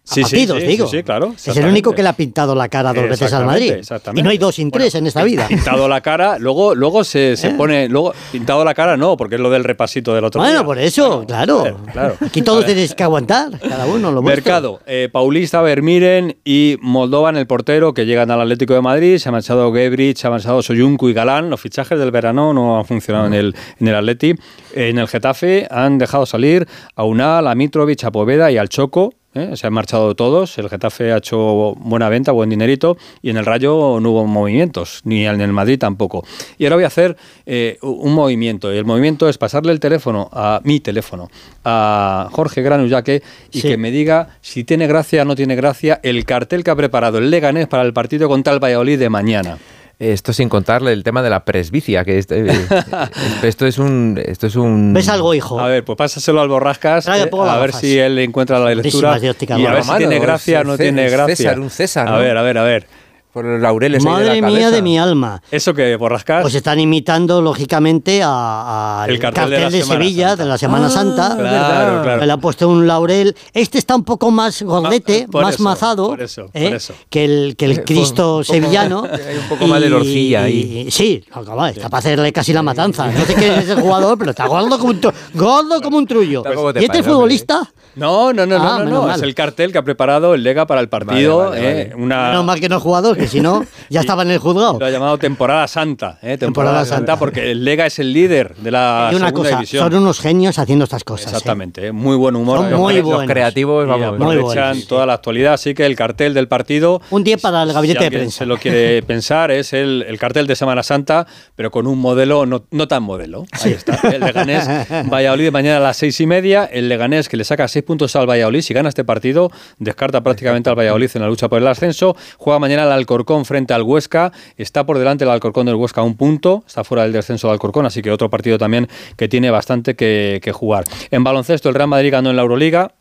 a 0.05 0.15
Sí, 0.15 0.25
sí, 0.25 0.47
partidos, 0.47 0.61
sí, 0.61 0.67
digo. 0.67 0.87
sí, 0.89 0.97
sí, 0.97 1.03
claro, 1.05 1.33
Es 1.37 1.57
el 1.57 1.65
único 1.67 1.95
que 1.95 2.03
le 2.03 2.09
ha 2.09 2.13
pintado 2.13 2.57
la 2.57 2.69
cara 2.69 2.93
dos 2.93 3.09
veces 3.09 3.33
al 3.33 3.47
Madrid. 3.47 3.75
Y 4.15 4.23
no 4.23 4.31
hay 4.31 4.39
dos 4.39 4.57
sin 4.57 4.71
tres 4.73 4.97
en 4.97 5.07
esta 5.07 5.23
vida. 5.23 5.47
Pintado 5.47 5.89
la 5.89 6.01
cara, 6.01 6.39
luego, 6.41 6.75
luego 6.75 7.05
se, 7.05 7.37
se 7.37 7.49
¿Eh? 7.49 7.55
pone. 7.57 7.89
Luego, 7.89 8.13
pintado 8.33 8.65
la 8.65 8.75
cara 8.75 8.97
no, 8.97 9.17
porque 9.17 9.37
es 9.37 9.41
lo 9.41 9.49
del 9.49 9.63
repasito 9.63 10.13
del 10.13 10.25
otro 10.25 10.41
Bueno, 10.41 10.59
día. 10.59 10.65
por 10.67 10.79
eso, 10.79 11.25
claro. 11.27 11.79
claro. 11.93 12.17
Aquí 12.21 12.43
todos 12.43 12.67
tenéis 12.67 12.95
que 12.95 13.03
aguantar, 13.05 13.59
cada 13.61 13.87
uno 13.87 14.11
lo. 14.11 14.23
Mercado, 14.23 14.81
eh, 14.87 15.09
Paulista, 15.11 15.63
Vermiren 15.63 16.37
y 16.45 16.77
Moldovan, 16.81 17.37
el 17.37 17.47
portero, 17.47 17.95
que 17.95 18.05
llegan 18.05 18.31
al 18.33 18.41
Atlético 18.41 18.75
de 18.75 18.81
Madrid. 18.83 19.19
Se 19.19 19.29
ha 19.29 19.33
marchado 19.33 19.73
Gebrich, 19.73 20.17
se 20.19 20.27
ha 20.27 20.31
marchado 20.31 20.63
Soyuncu 20.63 21.09
y 21.11 21.13
Galán. 21.13 21.49
Los 21.49 21.61
fichajes 21.61 21.97
del 21.99 22.11
verano 22.11 22.53
no 22.53 22.77
han 22.79 22.85
funcionado 22.87 23.27
en 23.27 23.35
el, 23.35 23.55
en 23.79 23.87
el 23.89 23.95
Atleti. 23.95 24.35
En 24.75 24.99
el 24.99 25.07
Getafe 25.07 25.69
han 25.71 25.99
dejado 25.99 26.27
salir 26.27 26.67
a 26.97 27.05
Unal, 27.05 27.47
a 27.47 27.55
Mitrovic, 27.55 28.03
a 28.05 28.11
Poveda 28.11 28.51
y 28.51 28.59
al 28.59 28.69
Choco. 28.69 29.15
¿Eh? 29.35 29.57
Se 29.57 29.67
han 29.67 29.73
marchado 29.73 30.15
todos. 30.15 30.57
El 30.59 30.69
Getafe 30.69 31.13
ha 31.13 31.19
hecho 31.19 31.75
buena 31.79 32.09
venta, 32.09 32.33
buen 32.33 32.51
dinerito. 32.51 32.97
Y 33.23 33.31
en 33.31 33.37
el 33.37 33.47
Rayo 33.47 33.99
no 34.01 34.11
hubo 34.11 34.27
movimientos, 34.27 35.01
ni 35.05 35.27
en 35.27 35.41
el 35.41 35.53
Madrid 35.53 35.79
tampoco. 35.79 36.25
Y 36.59 36.65
ahora 36.65 36.77
voy 36.77 36.85
a 36.85 36.89
hacer 36.89 37.17
eh, 37.47 37.79
un 37.83 38.13
movimiento. 38.15 38.73
Y 38.73 38.79
el 38.79 38.85
movimiento 38.85 39.29
es 39.29 39.39
pasarle 39.39 39.73
el 39.73 39.81
teléfono, 39.81 40.29
a 40.33 40.61
mi 40.65 40.81
teléfono, 40.81 41.31
a 41.65 42.29
Jorge 42.33 42.63
Granullaque 42.63 43.23
y 43.51 43.61
Sí. 43.61 43.69
que 43.69 43.77
me 43.77 43.91
diga 43.91 44.39
si 44.41 44.65
tiene 44.65 44.87
gracia 44.87 45.23
o 45.23 45.25
no 45.25 45.35
tiene 45.37 45.55
gracia 45.57 46.01
el 46.03 46.25
cartel 46.25 46.65
que 46.65 46.71
ha 46.71 46.77
preparado 46.77 47.19
el 47.19 47.31
Leganés 47.31 47.67
para 47.69 47.83
el 47.85 47.93
partido 47.93 48.29
contra 48.29 48.53
el 48.53 48.61
Valladolid 48.63 48.99
de 48.99 49.09
mañana. 49.09 49.59
Esto 49.99 50.33
sin 50.33 50.49
contarle 50.49 50.93
el 50.93 51.05
tema 51.05 51.23
de 51.23 51.31
la 51.31 51.45
presbicia, 51.45 52.05
que 52.05 52.19
este- 52.19 52.45
eh, 52.47 52.67
esto 53.43 53.67
es 53.67 53.79
un 53.79 54.21
esto 54.25 54.47
es 54.47 54.57
un 54.57 54.93
¿Ves 54.93 55.09
algo, 55.09 55.33
hijo? 55.35 55.61
A 55.61 55.69
ver, 55.69 55.85
pues 55.85 55.97
pásaselo 55.97 56.41
al 56.41 56.49
Borrascas 56.49 57.07
eh, 57.07 57.31
a 57.33 57.59
ver 57.59 57.73
si 57.73 57.99
él 57.99 58.19
encuentra 58.19 58.59
la 58.59 58.75
lectura 58.75 59.19
y 59.21 59.67
a 59.67 59.73
ver 59.73 59.85
si 59.85 59.97
tiene 59.99 60.19
gracia 60.19 60.61
o 60.63 60.65
no 60.65 60.77
tiene 60.77 61.09
gracia. 61.09 61.37
César, 61.37 61.61
un 61.61 61.71
César, 61.71 62.09
A 62.09 62.13
¿no? 62.13 62.19
ver, 62.19 62.37
a 62.37 62.43
ver, 62.43 62.59
a 62.59 62.63
ver. 62.65 62.87
Por 63.33 63.45
los 63.45 63.61
laureles 63.61 64.05
ahí 64.05 64.05
de 64.05 64.11
Madre 64.11 64.27
la 64.41 64.47
mía 64.49 64.59
cabeza. 64.59 64.71
de 64.71 64.83
mi 64.83 64.99
alma. 64.99 65.43
Eso 65.51 65.73
que 65.75 65.97
Borrascas. 65.97 66.43
Pues 66.43 66.55
están 66.55 66.79
imitando, 66.81 67.41
lógicamente, 67.41 68.23
a- 68.23 69.03
al 69.05 69.11
El 69.11 69.19
cartel 69.19 69.43
cartel, 69.45 69.59
de 69.59 69.65
la 69.65 69.71
de, 69.71 69.83
Sevilla, 69.85 70.29
Santa. 70.29 70.43
de 70.45 70.49
la 70.51 70.59
Semana 70.59 70.87
Ah, 70.87 70.91
Santa. 70.91 71.37
Claro, 71.39 72.03
claro. 72.03 72.25
Le 72.27 72.33
han 72.33 72.41
puesto 72.41 72.69
un 72.69 72.87
laurel. 72.87 73.35
Este 73.55 73.79
está 73.79 73.97
un 73.97 74.05
poco 74.05 74.31
más 74.31 74.63
gordete, 74.63 75.27
Ah, 75.33 75.39
más 75.41 75.55
eso, 75.55 75.63
mazado 75.63 76.07
por 76.09 76.21
eso, 76.23 76.51
¿eh? 76.53 76.67
por 76.69 76.75
eso. 76.77 76.95
que 77.09 77.25
el, 77.25 77.57
que 77.57 77.67
Eh, 77.67 77.71
el 77.71 77.85
Cristo 77.85 78.37
un 78.39 78.43
poco- 78.43 78.53
sevillano. 78.53 79.05
hay 79.13 79.37
un 79.39 79.49
poco 79.49 79.67
más 79.67 79.81
de 79.81 79.89
lorcilla 79.89 80.43
ahí. 80.43 80.85
y- 80.87 80.91
sí, 80.91 81.25
como, 81.33 81.67
está 81.67 81.89
para 81.89 81.99
hacerle 82.01 82.33
casi 82.33 82.53
la 82.53 82.63
matanza. 82.63 83.07
No 83.11 83.25
sé 83.25 83.35
quién 83.35 83.53
es 83.55 83.69
el 83.69 83.81
jugador, 83.81 84.19
pero 84.19 84.31
está 84.33 84.47
gordo 84.47 84.79
como 84.79 84.91
un, 84.91 85.01
tru- 85.01 85.13
gordo 85.35 85.81
como 85.81 85.97
un 85.97 86.07
trullo. 86.07 86.43
¿Y 86.47 86.79
este 86.85 86.89
pases, 86.89 87.07
futbolista? 87.07 87.63
No, 87.95 88.33
no, 88.33 88.47
no, 88.47 88.59
no, 88.59 88.65
Ah, 88.73 88.79
no, 88.85 89.07
no, 89.07 89.15
es 89.15 89.21
el 89.21 89.35
cartel 89.35 89.71
que 89.71 89.77
ha 89.79 89.83
preparado 89.83 90.35
el 90.35 90.43
Lega 90.43 90.67
para 90.67 90.81
el 90.81 90.89
partido. 90.89 91.39
Vale, 91.39 91.51
vale, 91.51 91.81
eh, 91.83 91.91
vale. 91.93 92.03
Una, 92.05 92.29
Menos 92.31 92.45
mal 92.47 92.59
que 92.61 92.69
no 92.71 92.77
es 92.79 92.83
jugador, 92.83 93.19
si 93.29 93.41
no, 93.41 93.65
ya 93.89 94.01
estaba 94.03 94.23
en 94.23 94.31
el 94.31 94.39
juzgado. 94.39 94.79
Lo 94.79 94.87
ha 94.87 94.91
llamado 94.91 95.19
temporada 95.19 95.67
santa, 95.69 96.19
¿eh? 96.23 96.37
temporada, 96.39 96.39
Temporada 96.39 96.85
santa, 96.85 96.97
santa. 96.97 97.19
porque 97.19 97.51
el 97.51 97.65
Lega 97.65 97.87
es 97.87 97.99
el 97.99 98.13
líder 98.13 98.55
de 98.57 98.71
la 98.71 99.11
y 99.13 99.17
una 99.17 99.27
segunda 99.29 99.33
cosa, 99.33 99.57
división. 99.57 99.85
son 99.91 100.03
unos 100.03 100.21
genios 100.21 100.59
haciendo 100.59 100.85
estas 100.85 101.05
cosas. 101.05 101.27
¿eh? 101.33 101.37
Exactamente, 101.37 101.87
¿eh? 101.89 101.93
muy 101.93 102.17
buen 102.17 102.37
humor. 102.37 102.59
Son 102.59 102.71
Los 102.71 102.81
muy 102.81 103.01
buenos. 103.01 103.23
Los 103.23 103.31
creativos, 103.31 103.87
vamos. 103.87 104.19
Muy 104.19 104.37
aprovechan 104.37 104.69
buenos. 104.71 104.87
toda 104.89 105.07
la 105.07 105.15
actualidad, 105.15 105.55
así 105.55 105.75
que 105.75 105.87
el 105.87 105.97
cartel 105.97 106.35
del 106.35 106.49
partido. 106.49 107.01
Un 107.11 107.25
día 107.25 107.39
para 107.39 107.63
el 107.63 107.73
gabinete 107.73 107.99
si 108.01 108.05
de 108.05 108.11
prensa. 108.11 108.39
se 108.39 108.47
lo 108.47 108.57
quiere 108.59 109.03
pensar, 109.07 109.51
es 109.51 109.73
el, 109.73 110.05
el 110.09 110.19
cartel 110.19 110.47
de 110.47 110.57
Semana 110.57 110.83
Santa, 110.83 111.27
pero 111.57 111.71
con 111.71 111.87
un 111.87 111.99
modelo 111.99 112.47
no, 112.47 112.65
no 112.71 112.89
tan 112.89 113.03
modelo. 113.03 113.45
Ahí 113.53 113.73
está. 113.73 113.99
El 114.11 114.21
Leganés 114.21 114.67
Valladolid 115.13 115.51
mañana 115.51 115.77
a 115.79 115.81
las 115.81 115.97
seis 115.97 116.21
y 116.21 116.27
media. 116.27 116.65
El 116.65 116.89
Leganés 116.89 117.29
que 117.29 117.37
le 117.37 117.45
saca 117.45 117.69
seis 117.69 117.85
puntos 117.85 118.15
al 118.17 118.29
Valladolid. 118.29 118.61
Si 118.63 118.75
gana 118.75 118.89
este 118.89 119.05
partido, 119.05 119.51
descarta 119.79 120.23
prácticamente 120.23 120.71
al 120.71 120.77
Valladolid 120.79 121.11
en 121.15 121.23
la 121.23 121.29
lucha 121.29 121.49
por 121.49 121.59
el 121.61 121.67
ascenso. 121.67 122.17
Juega 122.39 122.59
mañana 122.59 122.83
el 122.85 123.07
Alcorcón 123.13 123.45
frente 123.45 123.75
al 123.75 123.83
Huesca. 123.83 124.33
Está 124.57 124.87
por 124.87 124.99
delante 124.99 125.25
el 125.25 125.31
Alcorcón 125.31 125.67
del 125.67 125.75
Huesca 125.75 126.01
a 126.01 126.05
un 126.05 126.17
punto. 126.17 126.65
Está 126.67 126.85
fuera 126.85 127.03
del 127.03 127.13
descenso 127.13 127.49
del 127.49 127.55
Alcorcón, 127.55 127.87
así 127.87 128.01
que 128.03 128.11
otro 128.11 128.31
partido 128.31 128.59
también 128.59 128.89
que 129.17 129.29
tiene 129.29 129.51
bastante 129.51 129.95
que, 129.95 130.41
que 130.43 130.53
jugar. 130.53 130.85
En 131.11 131.25
baloncesto, 131.25 131.69
el 131.69 131.75
Real 131.75 131.89
Madrid 131.89 132.11
ganó 132.11 132.31
en 132.31 132.37
la 132.37 132.43
Euroliga. 132.43 132.95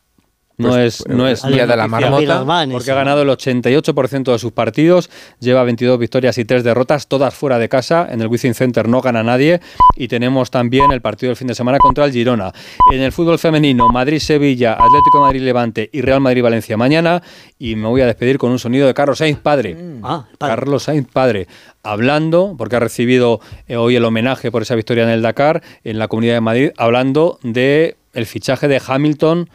No 0.62 0.70
Pues, 0.70 1.02
es, 1.02 1.08
no 1.08 1.28
es 1.28 1.44
el 1.44 1.54
día 1.54 1.68
de 1.68 1.76
la 1.76 1.88
marmota. 1.88 2.46
porque 2.72 2.92
ha 2.92 2.96
ganado 2.96 3.22
el 3.24 3.30
88% 3.30 4.32
de 4.32 4.40
sus 4.40 4.52
partidos, 4.52 5.10
lleva 5.40 5.64
22 5.64 6.00
victorias 6.00 6.38
y 6.38 6.46
3 6.46 6.64
derrotas, 6.64 7.08
todas 7.08 7.34
fuera 7.34 7.60
de 7.60 7.68
casa. 7.70 8.08
En 8.10 8.22
el 8.22 8.28
Wizzing 8.28 8.54
Center 8.54 8.88
no 8.88 9.02
gana 9.02 9.24
nadie. 9.24 9.60
Y 9.96 10.08
tenemos 10.08 10.52
también 10.52 10.92
el 10.92 11.02
partido 11.02 11.30
del 11.32 11.38
fin 11.38 11.48
de 11.48 11.56
semana 11.56 11.78
contra 11.80 12.06
el 12.06 12.12
Girona. 12.12 12.52
En 12.94 13.02
el 13.02 13.12
fútbol 13.12 13.40
femenino, 13.40 13.90
Madrid-Sevilla, 13.90 14.74
Atlético 14.74 15.18
de 15.20 15.22
Madrid-Levante 15.26 15.90
y 15.92 16.02
Real 16.02 16.22
Madrid-Valencia 16.22 16.78
mañana. 16.78 17.22
Y 17.60 17.76
me 17.76 17.88
voy 17.88 18.02
a 18.02 18.06
despedir 18.06 18.38
con 18.38 18.52
un 18.52 18.60
sonido 18.60 18.88
de 18.88 18.94
Carlos 18.94 19.18
Sainz 19.20 19.40
padre. 19.40 19.78
Ah, 20.04 20.26
padre. 20.38 20.56
Carlos 20.56 20.84
Sainz 20.84 21.08
padre. 21.12 21.48
Hablando, 21.84 22.56
porque 22.58 22.76
ha 22.76 22.80
recibido 22.80 23.40
eh, 23.68 23.76
hoy 23.76 23.96
el 23.96 24.06
homenaje 24.06 24.52
por 24.52 24.62
esa 24.62 24.76
victoria 24.76 25.04
en 25.04 25.10
el 25.10 25.22
Dakar, 25.22 25.64
en 25.84 25.98
la 25.98 26.08
Comunidad 26.08 26.36
de 26.36 26.42
Madrid, 26.42 26.70
hablando 26.78 27.40
de 27.44 27.98
el 28.14 28.26
fichaje 28.26 28.68
de 28.68 28.82
Hamilton 28.86 29.50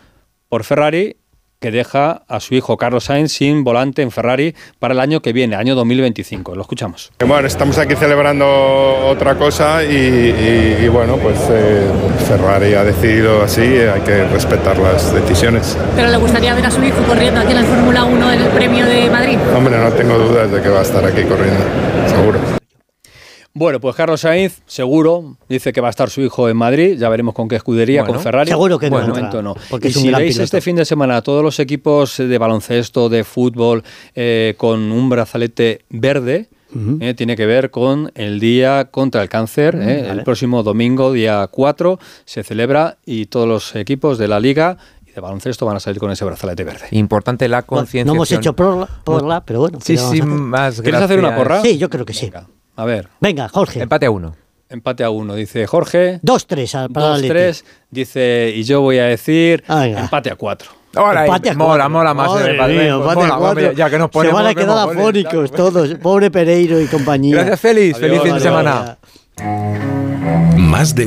por 0.48 0.64
Ferrari 0.64 1.16
que 1.58 1.70
deja 1.70 2.22
a 2.28 2.38
su 2.40 2.54
hijo 2.54 2.76
Carlos 2.76 3.04
Sainz 3.04 3.32
sin 3.32 3.64
volante 3.64 4.02
en 4.02 4.10
Ferrari 4.10 4.54
para 4.78 4.92
el 4.92 5.00
año 5.00 5.22
que 5.22 5.32
viene, 5.32 5.56
año 5.56 5.74
2025. 5.74 6.54
Lo 6.54 6.60
escuchamos. 6.60 7.10
Bueno, 7.26 7.48
estamos 7.48 7.78
aquí 7.78 7.96
celebrando 7.96 8.46
otra 9.06 9.36
cosa 9.36 9.82
y, 9.82 9.88
y- 9.96 10.84
y 10.84 10.88
bueno, 10.88 11.16
pues 11.16 11.38
eh, 11.50 11.80
Ferrari 12.28 12.74
ha 12.74 12.84
decidido 12.84 13.42
así, 13.42 13.62
eh, 13.62 13.90
hay 13.90 14.02
que 14.02 14.24
respetar 14.24 14.76
las 14.78 15.14
decisiones. 15.14 15.78
Pero 15.96 16.08
le 16.10 16.18
gustaría 16.18 16.54
ver 16.54 16.66
a 16.66 16.70
su 16.70 16.84
hijo 16.84 17.02
corriendo 17.08 17.40
aquí 17.40 17.52
en 17.52 17.56
la 17.62 17.64
Fórmula 17.64 18.04
1 18.04 18.32
en 18.34 18.40
el 18.42 18.48
Premio 18.50 18.84
de 18.84 19.08
Madrid. 19.10 19.38
Hombre, 19.56 19.78
no 19.78 19.90
tengo 19.92 20.18
dudas 20.18 20.50
de 20.52 20.60
que 20.60 20.68
va 20.68 20.80
a 20.80 20.82
estar 20.82 21.02
aquí 21.06 21.22
corriendo, 21.22 21.64
seguro. 22.06 22.38
Bueno, 23.58 23.80
pues 23.80 23.96
Carlos 23.96 24.20
Sainz, 24.20 24.60
seguro, 24.66 25.36
dice 25.48 25.72
que 25.72 25.80
va 25.80 25.86
a 25.86 25.90
estar 25.90 26.10
su 26.10 26.20
hijo 26.20 26.48
en 26.50 26.58
Madrid, 26.58 26.98
ya 26.98 27.08
veremos 27.08 27.34
con 27.34 27.48
qué 27.48 27.56
escudería, 27.56 28.02
Bueno, 28.02 28.14
con 28.16 28.22
Ferrari. 28.22 28.50
seguro 28.50 28.78
que 28.78 28.90
no 28.90 28.96
Bueno, 28.96 29.06
entra, 29.16 29.22
momento 29.22 29.42
no. 29.42 29.56
porque 29.70 29.88
y 29.88 29.90
es 29.92 29.96
un 29.96 30.02
si 30.02 30.08
gran 30.08 30.20
veis 30.20 30.34
piloto. 30.34 30.44
este 30.44 30.60
fin 30.60 30.76
de 30.76 30.84
semana 30.84 31.16
a 31.16 31.22
todos 31.22 31.42
los 31.42 31.58
equipos 31.58 32.18
de 32.18 32.36
baloncesto, 32.36 33.08
de 33.08 33.24
fútbol, 33.24 33.82
eh, 34.14 34.54
con 34.58 34.92
un 34.92 35.08
brazalete 35.08 35.86
verde, 35.88 36.48
eh, 37.00 37.14
tiene 37.14 37.34
que 37.36 37.46
ver 37.46 37.70
con 37.70 38.12
el 38.14 38.38
Día 38.40 38.88
contra 38.90 39.22
el 39.22 39.30
Cáncer. 39.30 39.74
eh, 39.80 40.04
vale. 40.06 40.18
El 40.18 40.22
próximo 40.24 40.62
domingo, 40.62 41.10
día 41.14 41.46
4, 41.50 41.98
se 42.26 42.42
celebra 42.42 42.98
y 43.06 43.24
todos 43.26 43.48
los 43.48 43.74
equipos 43.74 44.18
de 44.18 44.28
la 44.28 44.38
liga 44.38 44.76
y 45.06 45.12
de 45.12 45.20
baloncesto 45.22 45.64
van 45.64 45.76
a 45.76 45.80
salir 45.80 45.98
con 45.98 46.10
ese 46.10 46.26
brazalete 46.26 46.62
verde. 46.64 46.88
Importante 46.90 47.48
la 47.48 47.60
No 47.62 47.66
concienciación. 47.66 48.14
hemos 48.16 48.30
hecho 48.32 48.54
porla, 48.54 48.86
porla, 49.04 49.42
pero 49.46 49.60
bueno. 49.60 49.78
Sí, 49.80 49.94
¿qué 49.94 50.02
vamos 50.02 50.12
sí, 50.16 50.22
más 50.22 50.80
¿Quieres 50.82 51.00
hacer 51.00 51.18
una 51.18 51.34
porra? 51.34 51.62
Sí, 51.62 51.78
yo 51.78 51.88
creo 51.88 52.04
que 52.04 52.12
sí. 52.12 52.30
A 52.76 52.84
ver, 52.84 53.08
Venga, 53.20 53.48
Jorge. 53.48 53.80
Empate 53.82 54.06
a 54.06 54.10
uno. 54.10 54.34
empate 54.68 55.02
a 55.04 55.10
uno, 55.10 55.34
dice 55.34 55.66
Jorge. 55.66 56.20
2-3 56.22 56.74
al- 56.74 56.90
para 56.90 57.14
Atleti. 57.14 57.28
2-3, 57.34 57.64
dice, 57.90 58.52
y 58.54 58.62
yo 58.64 58.80
voy 58.82 58.98
a 58.98 59.04
decir 59.06 59.64
Ah, 59.68 59.80
venga. 59.80 60.00
empate 60.00 60.30
a 60.30 60.36
4. 60.36 60.70
Ahora, 60.94 61.26
Empate 61.26 61.50
a 61.50 61.54
mola, 61.54 61.68
cuatro. 61.84 61.90
mola 61.90 62.14
más. 62.14 62.28
Madre 62.28 62.44
el 62.44 62.50
empate. 62.52 62.90
a 63.30 63.36
cuatro. 63.36 63.72
ya 63.72 63.90
que 63.90 63.98
nos 63.98 64.06
Se 64.06 64.12
ponemos, 64.12 64.42
van 64.42 64.46
a 64.50 64.54
quedar 64.54 64.78
afónicos 64.88 65.52
todos. 65.52 65.94
Pobre 65.96 66.30
Pereiro 66.30 66.80
y 66.80 66.86
compañía. 66.86 67.34
Gracias, 67.36 67.60
Félix. 67.60 67.98
Feliz 67.98 68.22
fin 68.22 68.32
de 68.34 68.40
semana. 68.40 68.96
Más 70.56 70.94
de 70.94 71.04